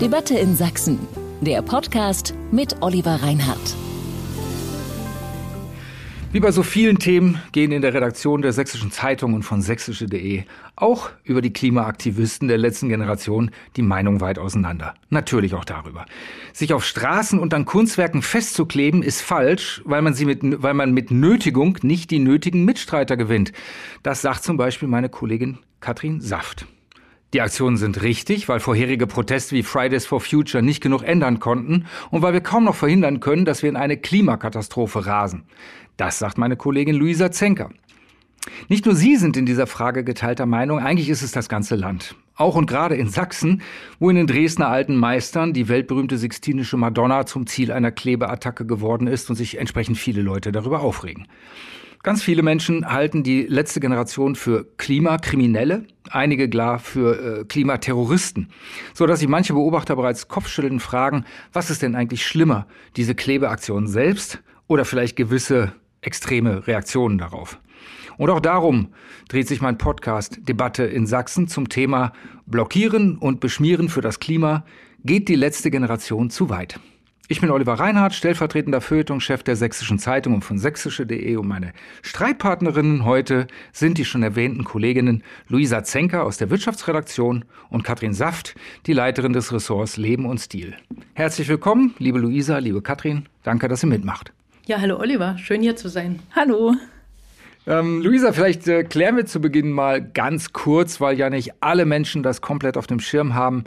[0.00, 0.98] Debatte in Sachsen.
[1.42, 3.76] Der Podcast mit Oliver Reinhardt.
[6.32, 10.44] Wie bei so vielen Themen gehen in der Redaktion der Sächsischen Zeitung und von sächsische.de
[10.74, 14.94] auch über die Klimaaktivisten der letzten Generation die Meinung weit auseinander.
[15.10, 16.06] Natürlich auch darüber.
[16.54, 20.94] Sich auf Straßen und an Kunstwerken festzukleben ist falsch, weil man sie mit, weil man
[20.94, 23.52] mit Nötigung nicht die nötigen Mitstreiter gewinnt.
[24.02, 26.64] Das sagt zum Beispiel meine Kollegin Katrin Saft.
[27.32, 31.86] Die Aktionen sind richtig, weil vorherige Proteste wie Fridays for Future nicht genug ändern konnten
[32.10, 35.44] und weil wir kaum noch verhindern können, dass wir in eine Klimakatastrophe rasen.
[35.96, 37.70] Das sagt meine Kollegin Luisa Zenker.
[38.68, 42.16] Nicht nur Sie sind in dieser Frage geteilter Meinung, eigentlich ist es das ganze Land.
[42.34, 43.62] Auch und gerade in Sachsen,
[43.98, 49.06] wo in den Dresdner alten Meistern die weltberühmte Sixtinische Madonna zum Ziel einer Klebeattacke geworden
[49.06, 51.28] ist und sich entsprechend viele Leute darüber aufregen.
[52.02, 58.48] Ganz viele Menschen halten die letzte Generation für Klimakriminelle, einige klar für äh, Klimaterroristen,
[58.94, 63.86] so dass sich manche Beobachter bereits kopfschüttelnd fragen, was ist denn eigentlich schlimmer, diese Klebeaktion
[63.86, 67.58] selbst oder vielleicht gewisse extreme Reaktionen darauf?
[68.16, 68.94] Und auch darum
[69.28, 72.14] dreht sich mein Podcast Debatte in Sachsen zum Thema
[72.46, 74.64] Blockieren und Beschmieren für das Klima.
[75.04, 76.80] Geht die letzte Generation zu weit?
[77.32, 83.04] Ich bin Oliver Reinhardt, stellvertretender Feuilletonchef der Sächsischen Zeitung und von sächsische.de und meine Streitpartnerinnen
[83.04, 88.94] heute sind die schon erwähnten Kolleginnen Luisa Zenker aus der Wirtschaftsredaktion und Katrin Saft, die
[88.94, 90.74] Leiterin des Ressorts Leben und Stil.
[91.14, 93.26] Herzlich willkommen, liebe Luisa, liebe Katrin.
[93.44, 94.32] Danke, dass ihr mitmacht.
[94.66, 96.18] Ja, hallo Oliver, schön hier zu sein.
[96.34, 96.74] Hallo.
[97.64, 101.84] Ähm, Luisa, vielleicht äh, klären wir zu Beginn mal ganz kurz, weil ja nicht alle
[101.84, 103.62] Menschen das komplett auf dem Schirm haben.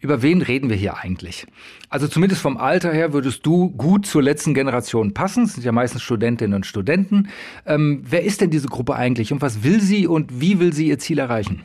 [0.00, 1.46] Über wen reden wir hier eigentlich?
[1.88, 5.44] Also zumindest vom Alter her würdest du gut zur letzten Generation passen.
[5.44, 7.28] Es sind ja meistens Studentinnen und Studenten.
[7.66, 10.86] Ähm, wer ist denn diese Gruppe eigentlich und was will sie und wie will sie
[10.86, 11.64] ihr Ziel erreichen?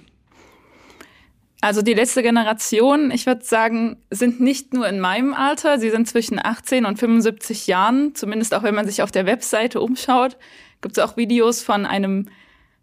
[1.62, 6.09] Also die letzte Generation, ich würde sagen, sind nicht nur in meinem Alter, sie sind
[6.09, 10.38] zwischen 18 und 75 Jahren, zumindest auch wenn man sich auf der Webseite umschaut,
[10.81, 12.28] gibt es auch Videos von einem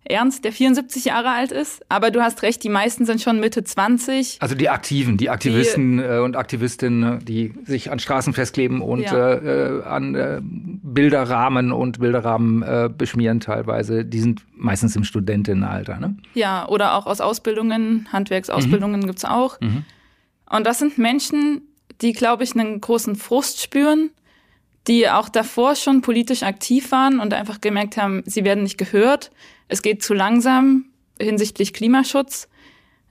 [0.05, 1.85] Ernst, der 74 Jahre alt ist.
[1.89, 4.39] Aber du hast recht, die meisten sind schon Mitte 20.
[4.41, 8.81] Also die Aktiven, die Aktivisten die, äh, und Aktivistinnen, ne, die sich an Straßen festkleben
[8.81, 9.35] und ja.
[9.35, 14.05] äh, an äh, Bilderrahmen und Bilderrahmen äh, beschmieren teilweise.
[14.05, 15.99] Die sind meistens im Studentinnenalter.
[15.99, 16.17] Ne?
[16.35, 19.07] Ja, oder auch aus Ausbildungen, Handwerksausbildungen mhm.
[19.07, 19.61] gibt's auch.
[19.61, 19.85] Mhm.
[20.49, 21.63] Und das sind Menschen,
[22.01, 24.11] die, glaube ich, einen großen Frust spüren,
[24.89, 29.31] die auch davor schon politisch aktiv waren und einfach gemerkt haben, sie werden nicht gehört
[29.71, 30.87] es geht zu langsam
[31.21, 32.49] hinsichtlich Klimaschutz.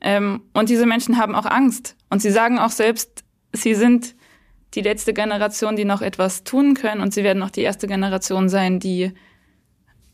[0.02, 1.96] Ähm, und diese Menschen haben auch Angst.
[2.10, 4.16] Und sie sagen auch selbst, sie sind
[4.76, 7.02] die letzte Generation, die noch etwas tun können.
[7.02, 9.14] Und sie werden auch die erste Generation sein, die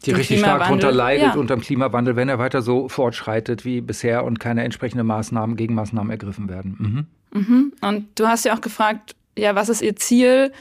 [0.05, 1.33] die richtig stark darunter leidet ja.
[1.33, 6.11] unter dem Klimawandel, wenn er weiter so fortschreitet wie bisher und keine entsprechenden Maßnahmen, Gegenmaßnahmen
[6.11, 7.07] ergriffen werden.
[7.31, 7.39] Mhm.
[7.39, 7.73] Mhm.
[7.81, 10.51] Und du hast ja auch gefragt, ja, was ist ihr Ziel?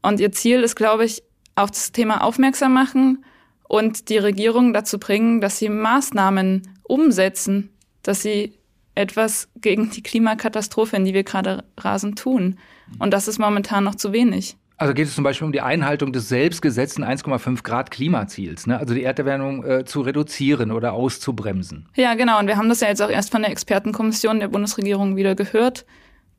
[0.00, 1.24] Und ihr Ziel ist, glaube ich,
[1.56, 3.24] auf das Thema aufmerksam machen
[3.68, 7.70] und die Regierung dazu bringen, dass sie Maßnahmen umsetzen,
[8.02, 8.54] dass sie
[8.94, 12.58] etwas gegen die Klimakatastrophe, in die wir gerade rasen, tun.
[12.98, 14.56] Und das ist momentan noch zu wenig.
[14.76, 18.78] Also geht es zum Beispiel um die Einhaltung des selbstgesetzten 1,5 Grad Klimaziels, ne?
[18.78, 21.88] also die Erderwärmung äh, zu reduzieren oder auszubremsen.
[21.96, 22.38] Ja, genau.
[22.38, 25.84] Und wir haben das ja jetzt auch erst von der Expertenkommission der Bundesregierung wieder gehört,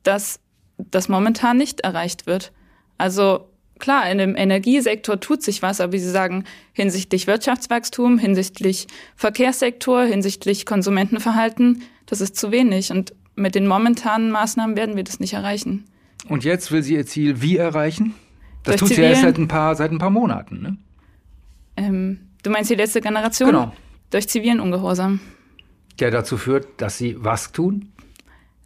[0.02, 0.40] dass
[0.78, 2.52] das momentan nicht erreicht wird.
[2.96, 3.49] Also
[3.80, 8.86] klar, in dem Energiesektor tut sich was, aber wie Sie sagen, hinsichtlich Wirtschaftswachstum, hinsichtlich
[9.16, 12.90] Verkehrssektor, hinsichtlich Konsumentenverhalten, das ist zu wenig.
[12.92, 15.84] Und mit den momentanen Maßnahmen werden wir das nicht erreichen.
[16.28, 18.14] Und jetzt will sie ihr Ziel wie erreichen?
[18.62, 20.76] Das Durch tut sie ja erst seit ein paar, seit ein paar Monaten, ne?
[21.76, 23.50] Ähm, du meinst die letzte Generation?
[23.50, 23.72] Genau.
[24.10, 25.20] Durch zivilen Ungehorsam.
[25.98, 27.92] Der dazu führt, dass sie was tun?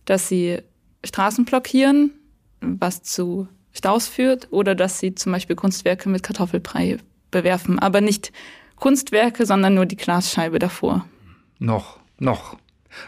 [0.05, 0.59] Dass sie
[1.05, 2.13] Straßen blockieren,
[2.61, 6.99] was zu Staus führt oder dass sie zum Beispiel Kunstwerke mit Kartoffelbrei
[7.31, 7.79] bewerfen.
[7.79, 8.33] Aber nicht
[8.77, 11.05] Kunstwerke, sondern nur die Glasscheibe davor.
[11.59, 12.57] Noch, noch.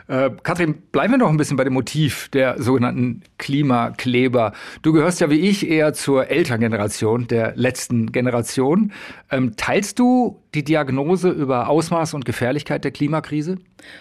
[0.09, 4.53] Äh, Katrin, bleiben wir noch ein bisschen bei dem Motiv der sogenannten Klimakleber.
[4.83, 8.93] Du gehörst ja wie ich eher zur Elterngeneration, der letzten Generation.
[9.31, 13.59] Ähm, teilst du die Diagnose über Ausmaß und Gefährlichkeit der Klimakrise?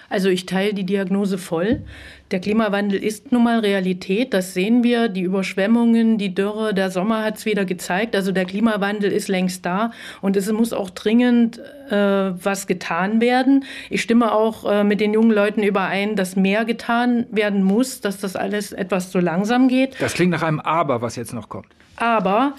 [0.10, 1.84] Also ich teile die Diagnose voll.
[2.32, 4.34] Der Klimawandel ist nun mal Realität.
[4.34, 5.10] Das sehen wir.
[5.10, 8.16] Die Überschwemmungen, die Dürre, der Sommer hat es wieder gezeigt.
[8.16, 9.92] Also der Klimawandel ist längst da
[10.22, 13.64] und es muss auch dringend äh, was getan werden.
[13.92, 18.20] Ich stimme auch äh, mit den jungen Leuten überein, dass mehr getan werden muss, dass
[18.20, 19.96] das alles etwas zu langsam geht.
[20.00, 21.68] Das klingt nach einem Aber, was jetzt noch kommt.
[21.96, 22.56] Aber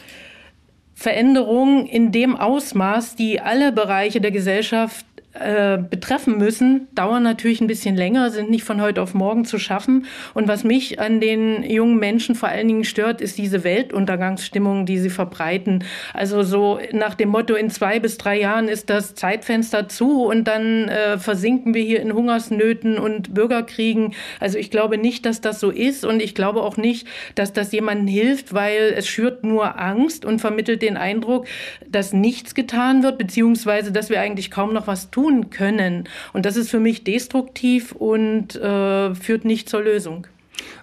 [0.94, 5.06] Veränderungen in dem Ausmaß, die alle Bereiche der Gesellschaft
[5.40, 9.58] äh, betreffen müssen, dauern natürlich ein bisschen länger, sind nicht von heute auf morgen zu
[9.58, 10.06] schaffen.
[10.34, 14.98] Und was mich an den jungen Menschen vor allen Dingen stört, ist diese Weltuntergangsstimmung, die
[14.98, 15.84] sie verbreiten.
[16.14, 20.44] Also so nach dem Motto, in zwei bis drei Jahren ist das Zeitfenster zu und
[20.44, 24.14] dann äh, versinken wir hier in Hungersnöten und Bürgerkriegen.
[24.40, 27.72] Also ich glaube nicht, dass das so ist und ich glaube auch nicht, dass das
[27.72, 31.46] jemandem hilft, weil es schürt nur Angst und vermittelt den Eindruck,
[31.88, 36.05] dass nichts getan wird, beziehungsweise dass wir eigentlich kaum noch was tun tun können.
[36.32, 40.26] Und das ist für mich destruktiv und äh, führt nicht zur Lösung.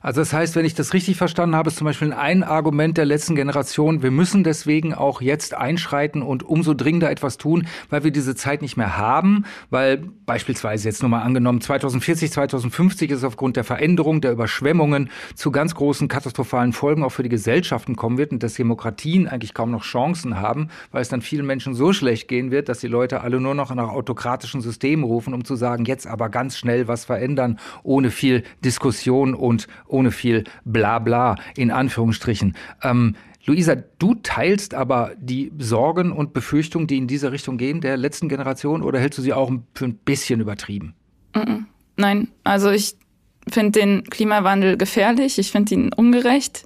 [0.03, 3.05] Also das heißt, wenn ich das richtig verstanden habe, ist zum Beispiel ein Argument der
[3.05, 8.11] letzten Generation, wir müssen deswegen auch jetzt einschreiten und umso dringender etwas tun, weil wir
[8.11, 13.55] diese Zeit nicht mehr haben, weil beispielsweise jetzt nur mal angenommen, 2040, 2050 ist aufgrund
[13.55, 18.33] der Veränderung, der Überschwemmungen zu ganz großen katastrophalen Folgen auch für die Gesellschaften kommen wird
[18.33, 22.27] und dass Demokratien eigentlich kaum noch Chancen haben, weil es dann vielen Menschen so schlecht
[22.27, 25.85] gehen wird, dass die Leute alle nur noch nach autokratischen Systemen rufen, um zu sagen,
[25.85, 32.56] jetzt aber ganz schnell was verändern, ohne viel Diskussion und ohne viel Blabla in Anführungsstrichen.
[32.81, 37.98] Ähm, Luisa, du teilst aber die Sorgen und Befürchtungen, die in diese Richtung gehen, der
[37.98, 40.95] letzten Generation, oder hältst du sie auch für ein bisschen übertrieben?
[41.98, 42.95] Nein, also ich
[43.50, 46.63] finde den Klimawandel gefährlich, ich finde ihn ungerecht.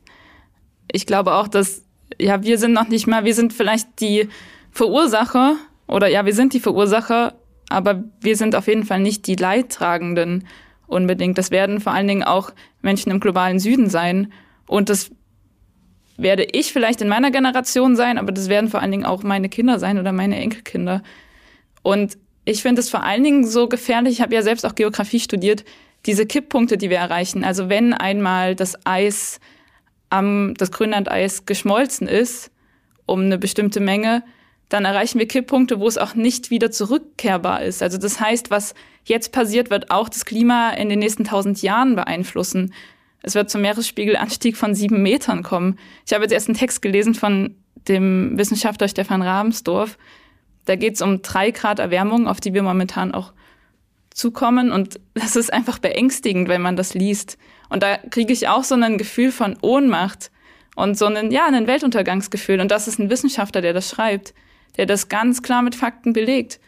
[0.91, 1.83] Ich glaube auch, dass,
[2.19, 4.29] ja, wir sind noch nicht mal, wir sind vielleicht die
[4.71, 5.55] Verursacher,
[5.87, 7.33] oder ja, wir sind die Verursacher,
[7.69, 10.45] aber wir sind auf jeden Fall nicht die Leidtragenden
[10.87, 11.37] unbedingt.
[11.37, 12.51] Das werden vor allen Dingen auch
[12.81, 14.31] Menschen im globalen Süden sein.
[14.67, 15.11] Und das
[16.17, 19.49] werde ich vielleicht in meiner Generation sein, aber das werden vor allen Dingen auch meine
[19.49, 21.03] Kinder sein oder meine Enkelkinder.
[21.83, 25.19] Und ich finde es vor allen Dingen so gefährlich, ich habe ja selbst auch Geografie
[25.19, 25.63] studiert,
[26.05, 27.43] diese Kipppunkte, die wir erreichen.
[27.43, 29.39] Also wenn einmal das Eis
[30.09, 32.51] am, das Grönlandeis geschmolzen ist,
[33.05, 34.23] um eine bestimmte Menge,
[34.69, 37.81] dann erreichen wir Kipppunkte, wo es auch nicht wieder zurückkehrbar ist.
[37.81, 38.73] Also das heißt, was
[39.07, 42.73] jetzt passiert, wird auch das Klima in den nächsten tausend Jahren beeinflussen.
[43.23, 45.77] Es wird zum Meeresspiegelanstieg von sieben Metern kommen.
[46.05, 47.55] Ich habe jetzt erst einen Text gelesen von
[47.87, 49.97] dem Wissenschaftler Stefan Rabensdorf.
[50.65, 53.33] Da geht es um drei Grad Erwärmung, auf die wir momentan auch
[54.11, 54.71] zukommen.
[54.71, 57.37] Und das ist einfach beängstigend, wenn man das liest.
[57.69, 60.31] Und da kriege ich auch so ein Gefühl von Ohnmacht
[60.75, 62.59] und so einen, ja, ein Weltuntergangsgefühl.
[62.59, 64.33] Und das ist ein Wissenschaftler, der das schreibt
[64.77, 66.59] der das ganz klar mit Fakten belegt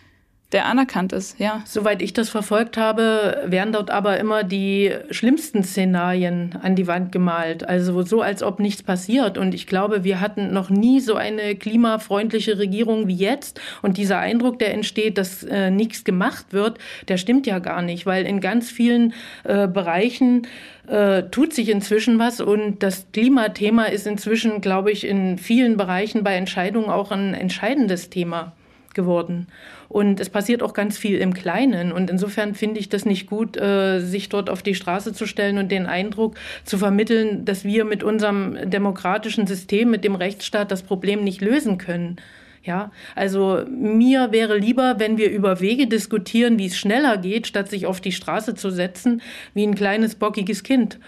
[0.52, 1.62] der anerkannt ist, ja.
[1.66, 7.12] Soweit ich das verfolgt habe, werden dort aber immer die schlimmsten Szenarien an die Wand
[7.12, 7.68] gemalt.
[7.68, 9.38] Also so, als ob nichts passiert.
[9.38, 13.62] Und ich glaube, wir hatten noch nie so eine klimafreundliche Regierung wie jetzt.
[13.84, 18.08] Und dieser Eindruck, der entsteht, dass äh, nichts gemacht wird, der stimmt ja gar nicht,
[18.08, 19.14] weil in ganz vielen
[19.44, 20.48] äh, Bereichen
[20.88, 22.42] äh, tut sich inzwischen was.
[22.42, 28.10] Und das Klimathema ist inzwischen, glaube ich, in vielen Bereichen bei Entscheidungen auch ein entscheidendes
[28.10, 28.54] Thema
[28.96, 29.48] geworden.
[29.88, 31.92] Und es passiert auch ganz viel im Kleinen.
[31.92, 35.58] Und insofern finde ich das nicht gut, äh, sich dort auf die Straße zu stellen
[35.58, 40.84] und den Eindruck zu vermitteln, dass wir mit unserem demokratischen System, mit dem Rechtsstaat das
[40.84, 42.18] Problem nicht lösen können.
[42.62, 47.70] Ja, also mir wäre lieber, wenn wir über Wege diskutieren, wie es schneller geht, statt
[47.70, 49.22] sich auf die Straße zu setzen,
[49.54, 51.00] wie ein kleines bockiges Kind.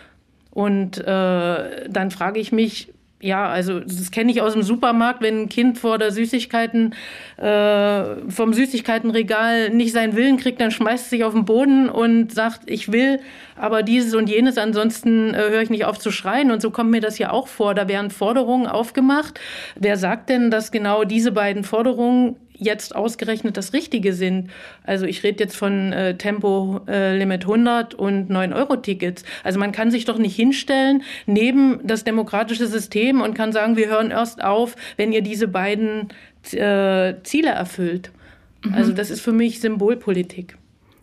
[0.49, 5.43] Und äh, dann frage ich mich, ja, also das kenne ich aus dem Supermarkt, wenn
[5.43, 6.95] ein Kind vor der Süßigkeiten,
[7.37, 12.33] äh, vom Süßigkeitenregal nicht seinen Willen kriegt, dann schmeißt es sich auf den Boden und
[12.33, 13.19] sagt, ich will
[13.55, 16.51] aber dieses und jenes, ansonsten äh, höre ich nicht auf zu schreien.
[16.51, 17.75] Und so kommt mir das ja auch vor.
[17.75, 19.39] Da werden Forderungen aufgemacht.
[19.75, 24.51] Wer sagt denn, dass genau diese beiden Forderungen jetzt ausgerechnet das Richtige sind.
[24.83, 29.23] Also ich rede jetzt von äh, Tempo äh, Limit 100 und 9-Euro-Tickets.
[29.43, 33.87] Also man kann sich doch nicht hinstellen neben das demokratische System und kann sagen, wir
[33.87, 36.09] hören erst auf, wenn ihr diese beiden
[36.51, 38.11] äh, Ziele erfüllt.
[38.63, 38.73] Mhm.
[38.75, 40.55] Also das ist für mich Symbolpolitik.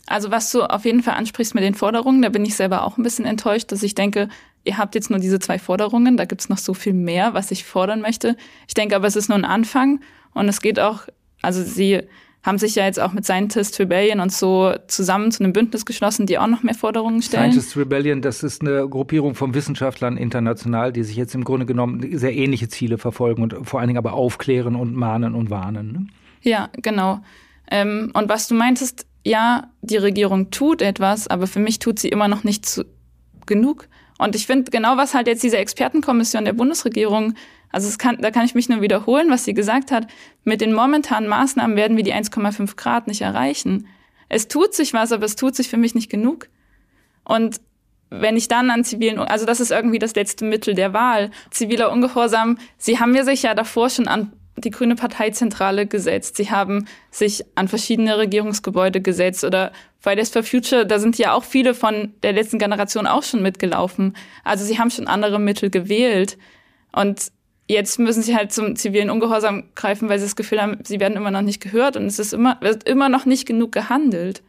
[0.06, 2.96] Also was du auf jeden Fall ansprichst mit den Forderungen, da bin ich selber auch
[2.96, 4.28] ein bisschen enttäuscht, dass ich denke,
[4.64, 7.64] ihr habt jetzt nur diese zwei Forderungen, da gibt's noch so viel mehr, was ich
[7.64, 8.36] fordern möchte.
[8.68, 10.00] Ich denke aber, es ist nur ein Anfang
[10.34, 11.08] und es geht auch
[11.42, 12.02] also sie
[12.42, 16.26] haben sich ja jetzt auch mit Scientist Rebellion und so zusammen zu einem Bündnis geschlossen,
[16.26, 17.52] die auch noch mehr Forderungen stellen.
[17.52, 22.16] Scientist Rebellion, das ist eine Gruppierung von Wissenschaftlern international, die sich jetzt im Grunde genommen
[22.16, 25.92] sehr ähnliche Ziele verfolgen und vor allen Dingen aber aufklären und mahnen und warnen.
[25.92, 26.06] Ne?
[26.42, 27.20] Ja, genau.
[27.70, 32.08] Ähm, und was du meintest, ja, die Regierung tut etwas, aber für mich tut sie
[32.08, 32.84] immer noch nicht zu
[33.46, 33.88] genug.
[34.18, 37.34] Und ich finde genau, was halt jetzt diese Expertenkommission der Bundesregierung
[37.70, 40.06] also es kann, da kann ich mich nur wiederholen, was sie gesagt hat.
[40.44, 43.86] Mit den momentanen Maßnahmen werden wir die 1,5 Grad nicht erreichen.
[44.28, 46.48] Es tut sich was, aber es tut sich für mich nicht genug.
[47.24, 47.60] Und
[48.10, 51.30] wenn ich dann an zivilen, also das ist irgendwie das letzte Mittel der Wahl.
[51.50, 56.36] Ziviler Ungehorsam, sie haben ja sich ja davor schon an die Grüne Parteizentrale gesetzt.
[56.36, 61.44] Sie haben sich an verschiedene Regierungsgebäude gesetzt oder Fridays for Future, da sind ja auch
[61.44, 64.16] viele von der letzten Generation auch schon mitgelaufen.
[64.44, 66.38] Also sie haben schon andere Mittel gewählt.
[66.92, 67.30] Und
[67.68, 71.16] jetzt müssen sie halt zum zivilen Ungehorsam greifen, weil sie das Gefühl haben, sie werden
[71.16, 74.42] immer noch nicht gehört und es ist immer, wird immer noch nicht genug gehandelt.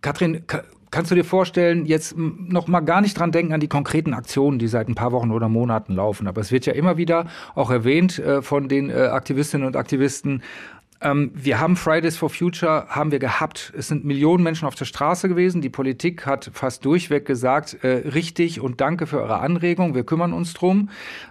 [0.00, 0.42] Katrin,
[0.90, 4.58] Kannst du dir vorstellen, jetzt noch mal gar nicht dran denken an die konkreten Aktionen,
[4.58, 6.26] die seit ein paar Wochen oder Monaten laufen.
[6.26, 10.42] Aber es wird ja immer wieder auch erwähnt äh, von den äh, Aktivistinnen und Aktivisten,
[11.00, 13.72] ähm, wir haben Fridays for Future, haben wir gehabt.
[13.76, 15.60] Es sind Millionen Menschen auf der Straße gewesen.
[15.60, 20.32] Die Politik hat fast durchweg gesagt, äh, richtig und danke für eure Anregung, wir kümmern
[20.32, 20.90] uns drum.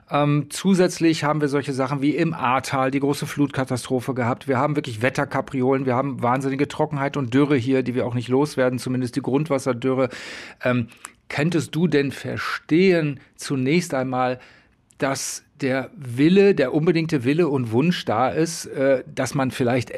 [0.09, 4.47] Ähm, zusätzlich haben wir solche Sachen wie im Ahrtal die große Flutkatastrophe gehabt.
[4.47, 8.29] Wir haben wirklich Wetterkapriolen, wir haben wahnsinnige Trockenheit und Dürre hier, die wir auch nicht
[8.29, 10.09] loswerden, zumindest die Grundwasserdürre.
[10.63, 10.87] Ähm,
[11.27, 14.39] könntest du denn verstehen, zunächst einmal,
[14.97, 19.91] dass der Wille, der unbedingte Wille und Wunsch da ist, äh, dass man vielleicht,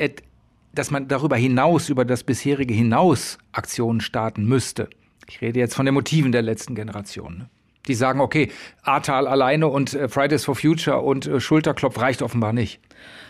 [0.74, 4.90] dass man darüber hinaus, über das bisherige hinaus Aktionen starten müsste.
[5.28, 7.38] Ich rede jetzt von den Motiven der letzten Generation.
[7.40, 7.50] Ne?
[7.88, 8.52] Die sagen, okay,
[8.84, 12.80] Ahrtal alleine und äh, Fridays for Future und äh, Schulterklopf reicht offenbar nicht.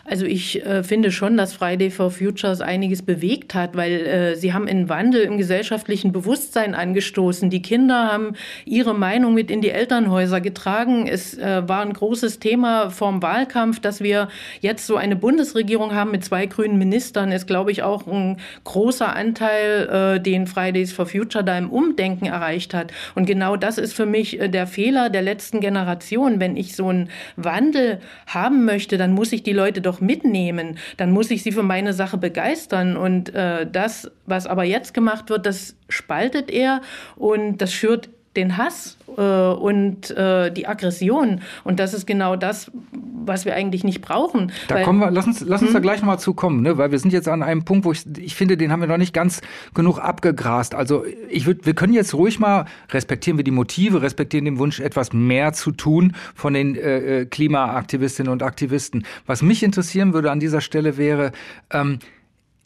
[0.09, 4.53] Also ich äh, finde schon, dass Friday for Futures einiges bewegt hat, weil äh, sie
[4.53, 7.51] haben einen Wandel im gesellschaftlichen Bewusstsein angestoßen.
[7.51, 8.33] Die Kinder haben
[8.65, 11.07] ihre Meinung mit in die Elternhäuser getragen.
[11.07, 14.29] Es äh, war ein großes Thema vorm Wahlkampf, dass wir
[14.61, 19.15] jetzt so eine Bundesregierung haben mit zwei grünen Ministern, ist, glaube ich, auch ein großer
[19.15, 22.91] Anteil, äh, den Fridays for Future da im Umdenken erreicht hat.
[23.13, 26.39] Und genau das ist für mich äh, der Fehler der letzten Generation.
[26.39, 30.78] Wenn ich so einen Wandel haben möchte, dann muss ich die Leute doch mitnehmen.
[30.98, 32.96] Dann muss ich sie für meine Sache begeistern.
[32.96, 36.82] Und äh, das, was aber jetzt gemacht wird, das spaltet er
[37.18, 41.41] und das schürt den Hass äh, und äh, die Aggression.
[41.63, 42.71] Und das ist genau das,
[43.25, 44.51] was wir eigentlich nicht brauchen.
[44.67, 45.74] Da weil, kommen wir, lass uns, lass uns hm?
[45.75, 46.77] da gleich nochmal zukommen, ne?
[46.77, 48.98] weil wir sind jetzt an einem Punkt, wo ich, ich finde, den haben wir noch
[48.98, 49.41] nicht ganz
[49.74, 50.75] genug abgegrast.
[50.75, 54.79] Also ich würde, wir können jetzt ruhig mal, respektieren wir die Motive, respektieren den Wunsch,
[54.79, 59.05] etwas mehr zu tun von den äh, äh Klimaaktivistinnen und Aktivisten.
[59.25, 61.31] Was mich interessieren würde an dieser Stelle wäre,
[61.71, 62.00] ähm,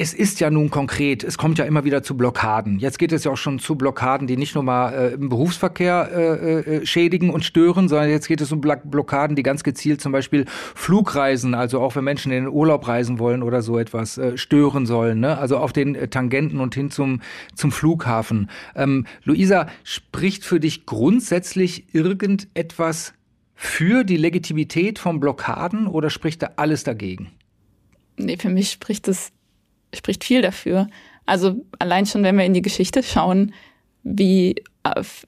[0.03, 2.77] es ist ja nun konkret, es kommt ja immer wieder zu Blockaden.
[2.77, 6.09] Jetzt geht es ja auch schon zu Blockaden, die nicht nur mal äh, im Berufsverkehr
[6.13, 10.11] äh, äh, schädigen und stören, sondern jetzt geht es um Blockaden, die ganz gezielt zum
[10.11, 10.43] Beispiel
[10.75, 14.85] Flugreisen, also auch wenn Menschen in den Urlaub reisen wollen oder so etwas, äh, stören
[14.85, 15.21] sollen.
[15.21, 15.37] Ne?
[15.37, 17.21] Also auf den äh, Tangenten und hin zum,
[17.55, 18.49] zum Flughafen.
[18.75, 23.13] Ähm, Luisa, spricht für dich grundsätzlich irgendetwas
[23.55, 27.31] für die Legitimität von Blockaden oder spricht da alles dagegen?
[28.17, 29.31] Nee, für mich spricht das
[29.93, 30.87] spricht viel dafür.
[31.25, 33.53] Also allein schon, wenn wir in die Geschichte schauen,
[34.03, 34.55] wie,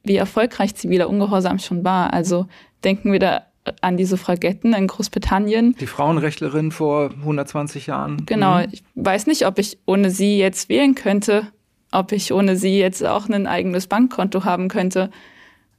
[0.04, 2.14] wie erfolgreich ziviler Ungehorsam schon war.
[2.14, 2.48] Also
[2.84, 3.44] denken wir da
[3.82, 5.76] an die Suffragetten in Großbritannien.
[5.80, 8.26] Die Frauenrechtlerin vor 120 Jahren.
[8.26, 8.60] Genau.
[8.60, 8.68] Mhm.
[8.72, 11.48] Ich weiß nicht, ob ich ohne sie jetzt wählen könnte,
[11.92, 15.10] ob ich ohne sie jetzt auch ein eigenes Bankkonto haben könnte.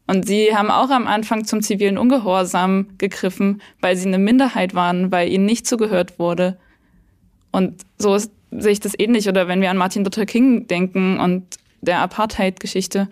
[0.09, 5.11] Und sie haben auch am Anfang zum zivilen Ungehorsam gegriffen, weil sie eine Minderheit waren,
[5.11, 6.59] weil ihnen nicht zugehört wurde.
[7.51, 9.29] Und so ist sehe ich das ähnlich.
[9.29, 13.09] Oder wenn wir an Martin Luther King denken und der Apartheid-Geschichte.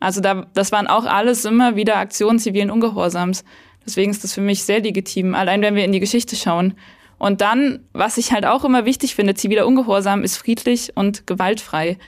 [0.00, 3.44] Also da, das waren auch alles immer wieder Aktionen zivilen Ungehorsams.
[3.84, 6.74] Deswegen ist das für mich sehr legitim, allein wenn wir in die Geschichte schauen.
[7.18, 11.98] Und dann, was ich halt auch immer wichtig finde, ziviler Ungehorsam ist friedlich und gewaltfrei.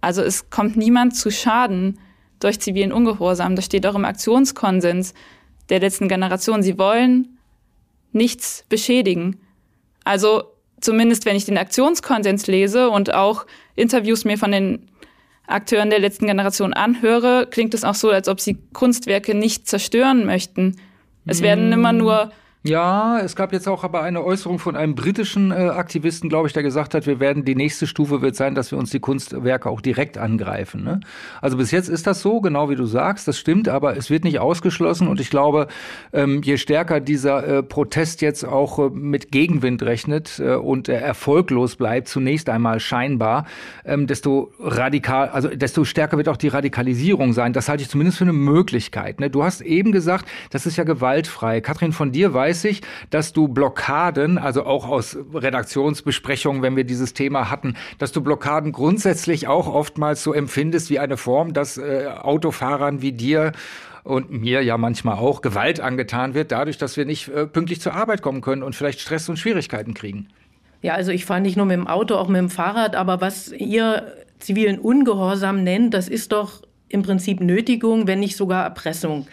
[0.00, 1.98] Also es kommt niemand zu Schaden
[2.40, 3.56] durch zivilen Ungehorsam.
[3.56, 5.14] Das steht auch im Aktionskonsens
[5.68, 6.62] der letzten Generation.
[6.62, 7.38] Sie wollen
[8.12, 9.40] nichts beschädigen.
[10.04, 10.44] Also
[10.80, 14.88] zumindest wenn ich den Aktionskonsens lese und auch Interviews mir von den
[15.46, 20.26] Akteuren der letzten Generation anhöre, klingt es auch so, als ob sie Kunstwerke nicht zerstören
[20.26, 20.76] möchten.
[21.26, 22.32] Es werden immer nur
[22.64, 26.52] ja, es gab jetzt auch aber eine Äußerung von einem britischen äh, Aktivisten, glaube ich,
[26.52, 29.70] der gesagt hat, wir werden die nächste Stufe wird sein, dass wir uns die Kunstwerke
[29.70, 30.82] auch direkt angreifen.
[30.82, 30.98] Ne?
[31.40, 34.24] Also bis jetzt ist das so, genau wie du sagst, das stimmt, aber es wird
[34.24, 35.68] nicht ausgeschlossen und ich glaube,
[36.12, 41.76] ähm, je stärker dieser äh, Protest jetzt auch äh, mit Gegenwind rechnet äh, und erfolglos
[41.76, 43.46] bleibt, zunächst einmal scheinbar,
[43.84, 47.52] ähm, desto radikal, also desto stärker wird auch die Radikalisierung sein.
[47.52, 49.20] Das halte ich zumindest für eine Möglichkeit.
[49.20, 49.30] Ne?
[49.30, 51.60] Du hast eben gesagt, das ist ja gewaltfrei.
[51.60, 56.84] Katrin, von dir weiß weiß ich, dass du Blockaden, also auch aus Redaktionsbesprechungen, wenn wir
[56.84, 61.76] dieses Thema hatten, dass du Blockaden grundsätzlich auch oftmals so empfindest wie eine Form, dass
[61.76, 63.52] äh, Autofahrern wie dir
[64.02, 67.92] und mir ja manchmal auch Gewalt angetan wird, dadurch, dass wir nicht äh, pünktlich zur
[67.92, 70.28] Arbeit kommen können und vielleicht Stress und Schwierigkeiten kriegen.
[70.80, 73.52] Ja, also ich fahre nicht nur mit dem Auto, auch mit dem Fahrrad, aber was
[73.52, 79.26] ihr zivilen Ungehorsam nennt, das ist doch im Prinzip Nötigung, wenn nicht sogar Erpressung.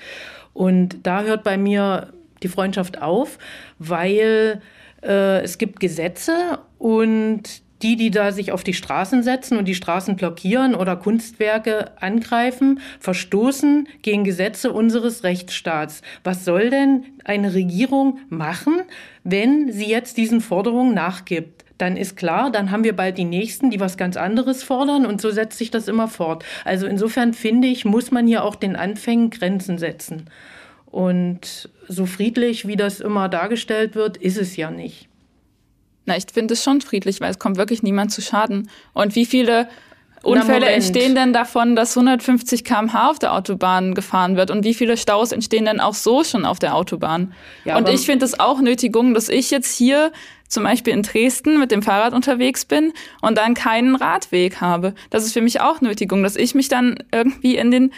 [0.53, 3.37] Und da hört bei mir die Freundschaft auf,
[3.79, 4.61] weil
[5.05, 9.75] Äh, es gibt Gesetze und die, die da sich auf die Straßen setzen und die
[9.75, 16.01] Straßen blockieren oder Kunstwerke angreifen, verstoßen gegen Gesetze unseres Rechtsstaats.
[16.23, 18.81] Was soll denn eine Regierung machen,
[19.23, 21.63] wenn sie jetzt diesen Forderungen nachgibt?
[21.77, 25.19] dann ist klar, dann haben wir bald die Nächsten, die was ganz anderes fordern und
[25.19, 26.45] so setzt sich das immer fort.
[26.63, 30.29] Also insofern finde ich, muss man hier auch den Anfängen Grenzen setzen.
[30.95, 35.09] Und so friedlich, wie das immer dargestellt wird, ist es ja nicht.
[36.05, 38.69] Na, ich finde es schon friedlich, weil es kommt wirklich niemand zu Schaden.
[38.93, 39.67] Und wie viele
[40.23, 44.51] Unfälle entstehen denn davon, dass 150 km/h auf der Autobahn gefahren wird?
[44.51, 47.33] Und wie viele Staus entstehen denn auch so schon auf der Autobahn?
[47.65, 50.13] Ja, und ich finde es auch Nötigung, dass ich jetzt hier
[50.47, 54.95] zum Beispiel in Dresden mit dem Fahrrad unterwegs bin und dann keinen Radweg habe.
[55.09, 57.91] Das ist für mich auch Nötigung, dass ich mich dann irgendwie in den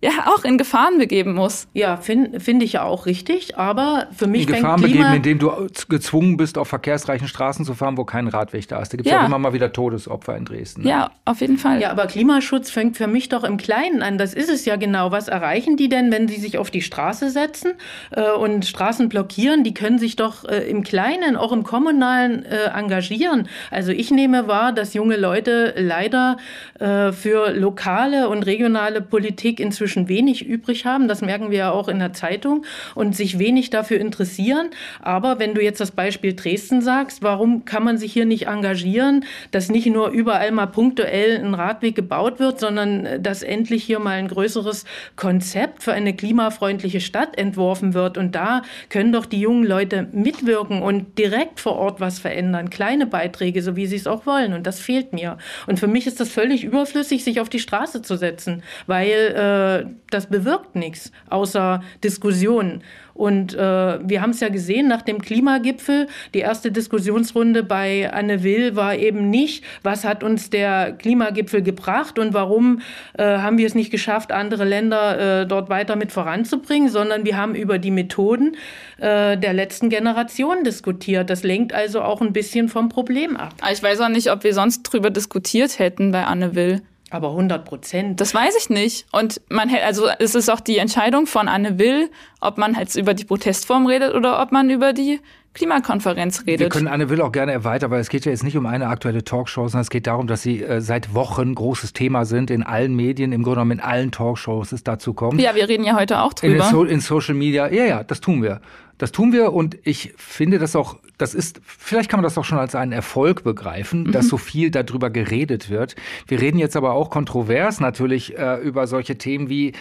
[0.00, 1.66] ja auch in Gefahren begeben muss.
[1.72, 5.38] Ja, finde find ich ja auch richtig, aber für mich in Gefahren Klima begeben, indem
[5.40, 8.92] du gezwungen bist, auf verkehrsreichen Straßen zu fahren, wo kein Radweg da ist.
[8.92, 9.22] Da gibt es ja.
[9.22, 10.82] auch immer mal wieder Todesopfer in Dresden.
[10.82, 10.90] Ne?
[10.90, 11.80] Ja, auf jeden Fall.
[11.80, 14.18] Ja, aber Klimaschutz fängt für mich doch im Kleinen an.
[14.18, 15.10] Das ist es ja genau.
[15.10, 17.72] Was erreichen die denn, wenn sie sich auf die Straße setzen
[18.12, 19.64] äh, und Straßen blockieren?
[19.64, 23.48] Die können sich doch äh, im Kleinen, auch im Kommunalen äh, engagieren.
[23.72, 26.36] Also ich nehme wahr, dass junge Leute leider
[26.78, 31.08] äh, für lokale und regionale Politik inzwischen inzwischen wenig übrig haben.
[31.08, 32.64] Das merken wir ja auch in der Zeitung
[32.94, 34.68] und sich wenig dafür interessieren.
[35.00, 39.24] Aber wenn du jetzt das Beispiel Dresden sagst, warum kann man sich hier nicht engagieren,
[39.50, 43.98] dass nicht nur überall mal punktuell ein Radweg gebaut wird, sondern äh, dass endlich hier
[43.98, 44.84] mal ein größeres
[45.16, 48.18] Konzept für eine klimafreundliche Stadt entworfen wird.
[48.18, 52.68] Und da können doch die jungen Leute mitwirken und direkt vor Ort was verändern.
[52.68, 54.52] Kleine Beiträge, so wie sie es auch wollen.
[54.52, 55.38] Und das fehlt mir.
[55.66, 59.77] Und für mich ist das völlig überflüssig, sich auf die Straße zu setzen, weil äh,
[60.10, 62.82] das bewirkt nichts außer Diskussionen.
[63.18, 66.06] Und äh, wir haben es ja gesehen nach dem Klimagipfel.
[66.34, 72.20] Die erste Diskussionsrunde bei Anne Will war eben nicht, was hat uns der Klimagipfel gebracht
[72.20, 72.80] und warum
[73.14, 77.36] äh, haben wir es nicht geschafft, andere Länder äh, dort weiter mit voranzubringen, sondern wir
[77.36, 78.56] haben über die Methoden
[78.98, 81.28] äh, der letzten Generation diskutiert.
[81.28, 83.52] Das lenkt also auch ein bisschen vom Problem ab.
[83.72, 86.82] Ich weiß auch nicht, ob wir sonst drüber diskutiert hätten bei Anne Will.
[87.10, 88.20] Aber 100 Prozent.
[88.20, 89.06] Das weiß ich nicht.
[89.12, 93.14] Und man also es ist auch die Entscheidung von Anne Will, ob man jetzt über
[93.14, 95.20] die Protestform redet oder ob man über die
[95.54, 96.60] Klimakonferenz redet.
[96.60, 98.86] Wir können Anne Will auch gerne erweitern, weil es geht ja jetzt nicht um eine
[98.86, 102.62] aktuelle Talkshow, sondern es geht darum, dass sie äh, seit Wochen großes Thema sind in
[102.62, 105.40] allen Medien, im Grunde genommen in allen Talkshows es dazu kommt.
[105.40, 106.64] Ja, wir reden ja heute auch drüber.
[106.64, 108.60] In, so in Social Media, ja, ja, das tun wir.
[108.98, 112.44] Das tun wir und ich finde das auch, das ist, vielleicht kann man das auch
[112.44, 114.12] schon als einen Erfolg begreifen, mhm.
[114.12, 115.96] dass so viel darüber geredet wird.
[116.26, 119.72] Wir reden jetzt aber auch kontrovers natürlich äh, über solche Themen wie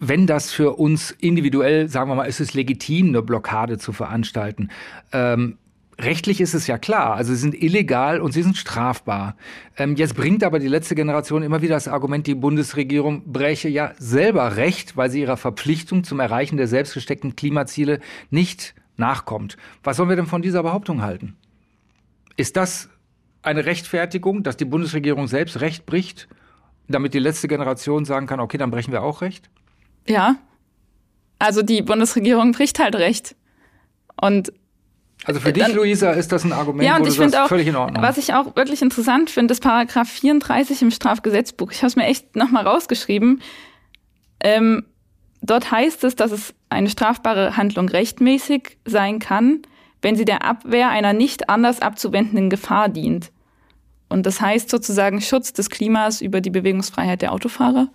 [0.00, 4.68] wenn das für uns individuell, sagen wir mal, ist es legitim, eine Blockade zu veranstalten.
[5.12, 5.56] Ähm,
[6.00, 9.36] Rechtlich ist es ja klar, also sie sind illegal und sie sind strafbar.
[9.76, 13.92] Ähm, jetzt bringt aber die letzte Generation immer wieder das Argument, die Bundesregierung breche ja
[13.98, 19.56] selber Recht, weil sie ihrer Verpflichtung zum Erreichen der selbstgesteckten Klimaziele nicht nachkommt.
[19.82, 21.36] Was sollen wir denn von dieser Behauptung halten?
[22.36, 22.88] Ist das
[23.42, 26.28] eine Rechtfertigung, dass die Bundesregierung selbst Recht bricht,
[26.88, 29.50] damit die letzte Generation sagen kann, okay, dann brechen wir auch Recht?
[30.06, 30.36] Ja.
[31.38, 33.36] Also die Bundesregierung bricht halt Recht.
[34.20, 34.52] Und
[35.24, 37.66] also für dich, dann, Luisa, ist das ein Argument, ja, und ich finde auch, völlig
[37.66, 38.02] in Ordnung.
[38.02, 41.72] Was ich auch wirklich interessant finde, ist Paragraph 34 im Strafgesetzbuch.
[41.72, 43.40] Ich habe es mir echt nochmal rausgeschrieben.
[44.40, 44.84] Ähm,
[45.44, 49.62] dort heißt es, dass es eine strafbare Handlung rechtmäßig sein kann,
[50.02, 53.30] wenn sie der Abwehr einer nicht anders abzuwendenden Gefahr dient.
[54.08, 57.88] Und das heißt sozusagen Schutz des Klimas über die Bewegungsfreiheit der Autofahrer.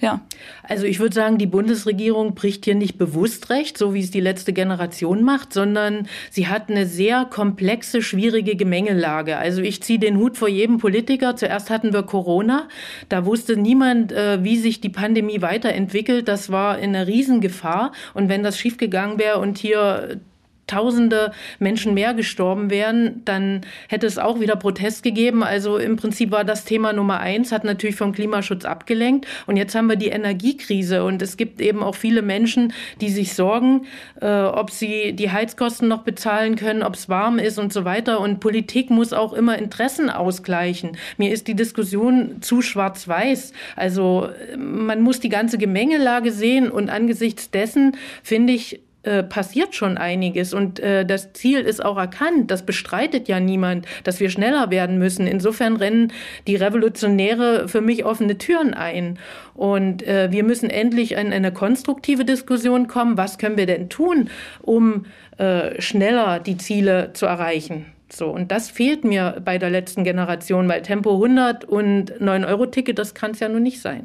[0.00, 0.20] Ja.
[0.62, 4.20] Also ich würde sagen, die Bundesregierung bricht hier nicht bewusst recht, so wie es die
[4.20, 9.38] letzte Generation macht, sondern sie hat eine sehr komplexe, schwierige Gemengelage.
[9.38, 11.34] Also ich ziehe den Hut vor jedem Politiker.
[11.34, 12.68] Zuerst hatten wir Corona.
[13.08, 16.28] Da wusste niemand, äh, wie sich die Pandemie weiterentwickelt.
[16.28, 17.90] Das war eine Riesengefahr.
[18.14, 20.20] Und wenn das schiefgegangen wäre und hier
[20.68, 25.42] Tausende Menschen mehr gestorben wären, dann hätte es auch wieder Protest gegeben.
[25.42, 29.26] Also im Prinzip war das Thema Nummer eins, hat natürlich vom Klimaschutz abgelenkt.
[29.46, 33.34] Und jetzt haben wir die Energiekrise und es gibt eben auch viele Menschen, die sich
[33.34, 33.86] sorgen,
[34.20, 38.20] äh, ob sie die Heizkosten noch bezahlen können, ob es warm ist und so weiter.
[38.20, 40.96] Und Politik muss auch immer Interessen ausgleichen.
[41.16, 43.52] Mir ist die Diskussion zu schwarz-weiß.
[43.74, 49.96] Also man muss die ganze Gemengelage sehen und angesichts dessen finde ich, äh, passiert schon
[49.96, 52.50] einiges und äh, das Ziel ist auch erkannt.
[52.50, 55.26] Das bestreitet ja niemand, dass wir schneller werden müssen.
[55.26, 56.12] Insofern rennen
[56.46, 59.18] die Revolutionäre für mich offene Türen ein.
[59.54, 63.16] Und äh, wir müssen endlich in eine konstruktive Diskussion kommen.
[63.16, 64.28] Was können wir denn tun,
[64.60, 65.06] um
[65.38, 67.86] äh, schneller die Ziele zu erreichen?
[68.12, 73.14] So, und das fehlt mir bei der letzten Generation, weil Tempo 100 und 9-Euro-Ticket, das
[73.14, 74.04] kann es ja nun nicht sein.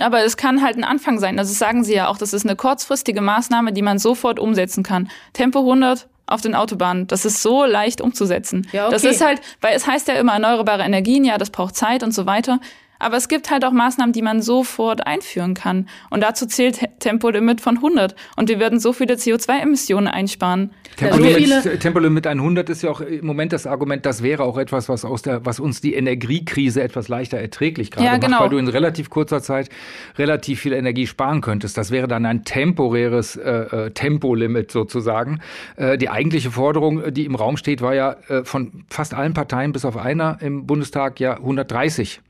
[0.00, 1.38] Aber es kann halt ein Anfang sein.
[1.38, 4.82] Also das sagen Sie ja auch, das ist eine kurzfristige Maßnahme, die man sofort umsetzen
[4.82, 5.08] kann.
[5.32, 8.66] Tempo 100 auf den Autobahnen, das ist so leicht umzusetzen.
[8.72, 8.94] Ja, okay.
[8.94, 12.12] Das ist halt, weil es heißt ja immer erneuerbare Energien, ja, das braucht Zeit und
[12.12, 12.60] so weiter.
[13.04, 15.90] Aber es gibt halt auch Maßnahmen, die man sofort einführen kann.
[16.08, 18.14] Und dazu zählt Tempolimit von 100.
[18.36, 20.70] Und wir würden so viele CO2-Emissionen einsparen.
[20.96, 25.04] Tempolimit, Tempolimit 100 ist ja auch im Moment das Argument, das wäre auch etwas, was,
[25.04, 28.30] aus der, was uns die Energiekrise etwas leichter erträglich gerade ja, genau.
[28.30, 29.68] macht, weil du in relativ kurzer Zeit
[30.16, 31.76] relativ viel Energie sparen könntest.
[31.76, 35.40] Das wäre dann ein temporäres äh, äh Tempolimit sozusagen.
[35.76, 39.72] Äh, die eigentliche Forderung, die im Raum steht, war ja äh, von fast allen Parteien
[39.72, 42.22] bis auf einer im Bundestag ja 130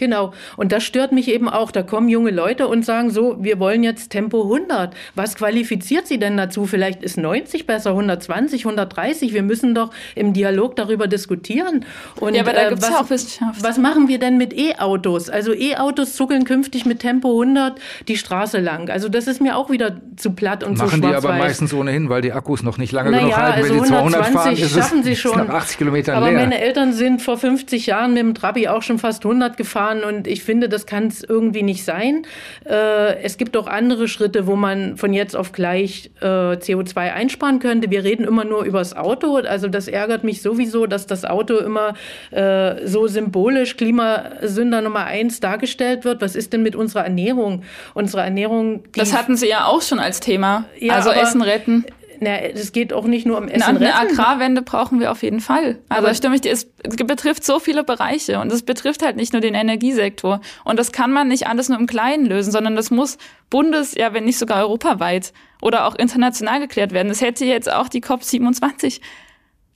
[0.00, 0.32] Genau.
[0.56, 1.70] Und das stört mich eben auch.
[1.70, 4.94] Da kommen junge Leute und sagen so, wir wollen jetzt Tempo 100.
[5.14, 6.64] Was qualifiziert sie denn dazu?
[6.64, 9.34] Vielleicht ist 90 besser, 120, 130.
[9.34, 11.84] Wir müssen doch im Dialog darüber diskutieren.
[12.18, 13.62] Und, ja, aber da äh, gibt es ja auch Wissenschaft.
[13.62, 15.28] Was machen wir denn mit E-Autos?
[15.28, 18.88] Also E-Autos zuckeln künftig mit Tempo 100 die Straße lang.
[18.88, 21.38] Also das ist mir auch wieder zu platt und machen zu schwarz Machen die aber
[21.38, 23.62] meistens ohnehin, weil die Akkus noch nicht lange naja, genug halten.
[23.62, 25.36] Also Wenn die 200 fahren, ist schaffen es sie schon.
[25.36, 26.40] nach 80 Kilometern aber leer.
[26.40, 30.04] meine Eltern sind vor 50 Jahren mit dem Trabi auch schon fast 100 gefahren fahren
[30.04, 32.26] und ich finde, das kann es irgendwie nicht sein.
[32.64, 37.58] Äh, es gibt auch andere Schritte, wo man von jetzt auf gleich äh, CO2 einsparen
[37.58, 37.90] könnte.
[37.90, 41.56] Wir reden immer nur über das Auto, also das ärgert mich sowieso, dass das Auto
[41.56, 41.94] immer
[42.30, 46.20] äh, so symbolisch Klimasünder Nummer eins dargestellt wird.
[46.20, 47.62] Was ist denn mit unserer Ernährung?
[47.94, 48.84] Unsere Ernährung.
[48.94, 50.64] Das hatten Sie ja auch schon als Thema.
[50.78, 51.84] Ja, also Essen retten.
[52.22, 53.62] Na, es geht auch nicht nur um Essen.
[53.62, 55.78] Eine, eine Agrarwende brauchen wir auf jeden Fall.
[55.88, 59.32] Also Aber stimme ich dir, es betrifft so viele Bereiche und es betrifft halt nicht
[59.32, 60.42] nur den Energiesektor.
[60.64, 63.16] Und das kann man nicht alles nur im Kleinen lösen, sondern das muss
[63.48, 67.08] bundes, ja, wenn nicht sogar europaweit oder auch international geklärt werden.
[67.08, 69.00] Das hätte jetzt auch die COP27.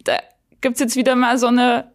[0.04, 0.18] Da
[0.60, 1.92] gibt's jetzt wieder mal so eine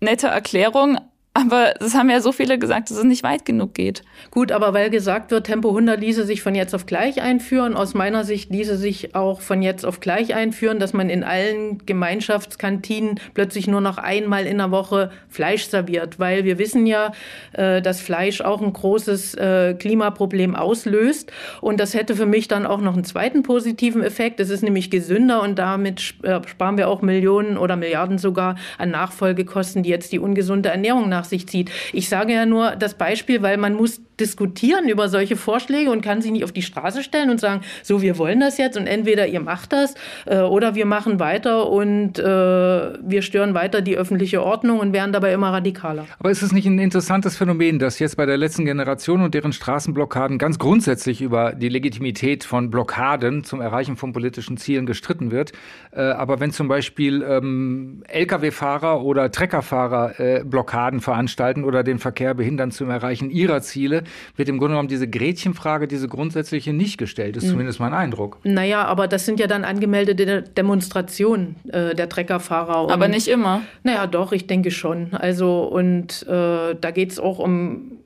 [0.00, 0.98] nette Erklärung,
[1.36, 4.02] aber das haben ja so viele gesagt, dass es nicht weit genug geht.
[4.30, 7.92] Gut, aber weil gesagt wird, Tempo 100 ließe sich von jetzt auf gleich einführen, aus
[7.92, 13.18] meiner Sicht ließe sich auch von jetzt auf gleich einführen, dass man in allen Gemeinschaftskantinen
[13.34, 17.10] plötzlich nur noch einmal in der Woche Fleisch serviert, weil wir wissen ja,
[17.52, 22.64] äh, dass Fleisch auch ein großes äh, Klimaproblem auslöst und das hätte für mich dann
[22.64, 24.38] auch noch einen zweiten positiven Effekt.
[24.38, 28.92] Es ist nämlich gesünder und damit äh, sparen wir auch Millionen oder Milliarden sogar an
[28.92, 31.70] Nachfolgekosten, die jetzt die ungesunde Ernährung nach nach sich zieht.
[31.92, 36.22] Ich sage ja nur das Beispiel, weil man muss diskutieren über solche Vorschläge und kann
[36.22, 39.26] sich nicht auf die Straße stellen und sagen, so, wir wollen das jetzt und entweder
[39.26, 39.94] ihr macht das
[40.26, 45.12] äh, oder wir machen weiter und äh, wir stören weiter die öffentliche Ordnung und werden
[45.12, 46.06] dabei immer radikaler.
[46.18, 49.52] Aber ist es nicht ein interessantes Phänomen, dass jetzt bei der letzten Generation und deren
[49.52, 55.52] Straßenblockaden ganz grundsätzlich über die Legitimität von Blockaden zum Erreichen von politischen Zielen gestritten wird?
[55.92, 60.04] Äh, aber wenn zum Beispiel ähm, Lkw-Fahrer oder Treckerfahrer
[60.44, 64.03] Blockaden veranstalten oder den Verkehr behindern zum Erreichen ihrer Ziele,
[64.36, 67.50] wird im Grunde genommen diese Gretchenfrage, diese grundsätzliche nicht gestellt, ist mhm.
[67.50, 68.38] zumindest mein Eindruck.
[68.44, 72.90] Naja, aber das sind ja dann angemeldete Demonstrationen äh, der Treckerfahrer.
[72.90, 73.62] aber nicht immer.
[73.82, 75.14] Naja, doch, ich denke schon.
[75.14, 77.98] Also, und äh, da geht es auch um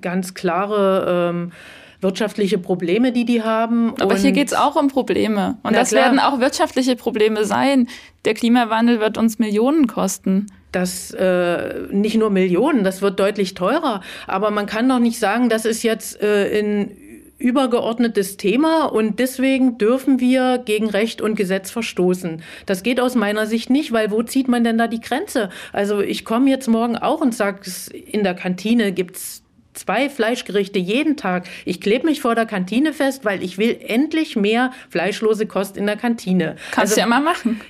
[0.00, 1.52] ganz klare ähm,
[2.00, 3.94] wirtschaftliche Probleme, die die haben.
[4.00, 5.58] Aber hier geht es auch um Probleme.
[5.62, 6.04] Und das klar.
[6.04, 7.88] werden auch wirtschaftliche Probleme sein.
[8.24, 14.00] Der Klimawandel wird uns Millionen kosten das äh, nicht nur Millionen, das wird deutlich teurer.
[14.26, 16.96] Aber man kann doch nicht sagen, das ist jetzt äh, ein
[17.42, 22.42] übergeordnetes Thema und deswegen dürfen wir gegen Recht und Gesetz verstoßen.
[22.66, 25.50] Das geht aus meiner Sicht nicht, weil wo zieht man denn da die Grenze?
[25.72, 27.60] Also ich komme jetzt morgen auch und sage,
[27.92, 29.41] in der Kantine gibt's
[29.74, 31.48] zwei Fleischgerichte jeden Tag.
[31.64, 35.86] Ich klebe mich vor der Kantine fest, weil ich will endlich mehr fleischlose Kost in
[35.86, 36.56] der Kantine.
[36.70, 37.60] Kannst also, du ja mal machen.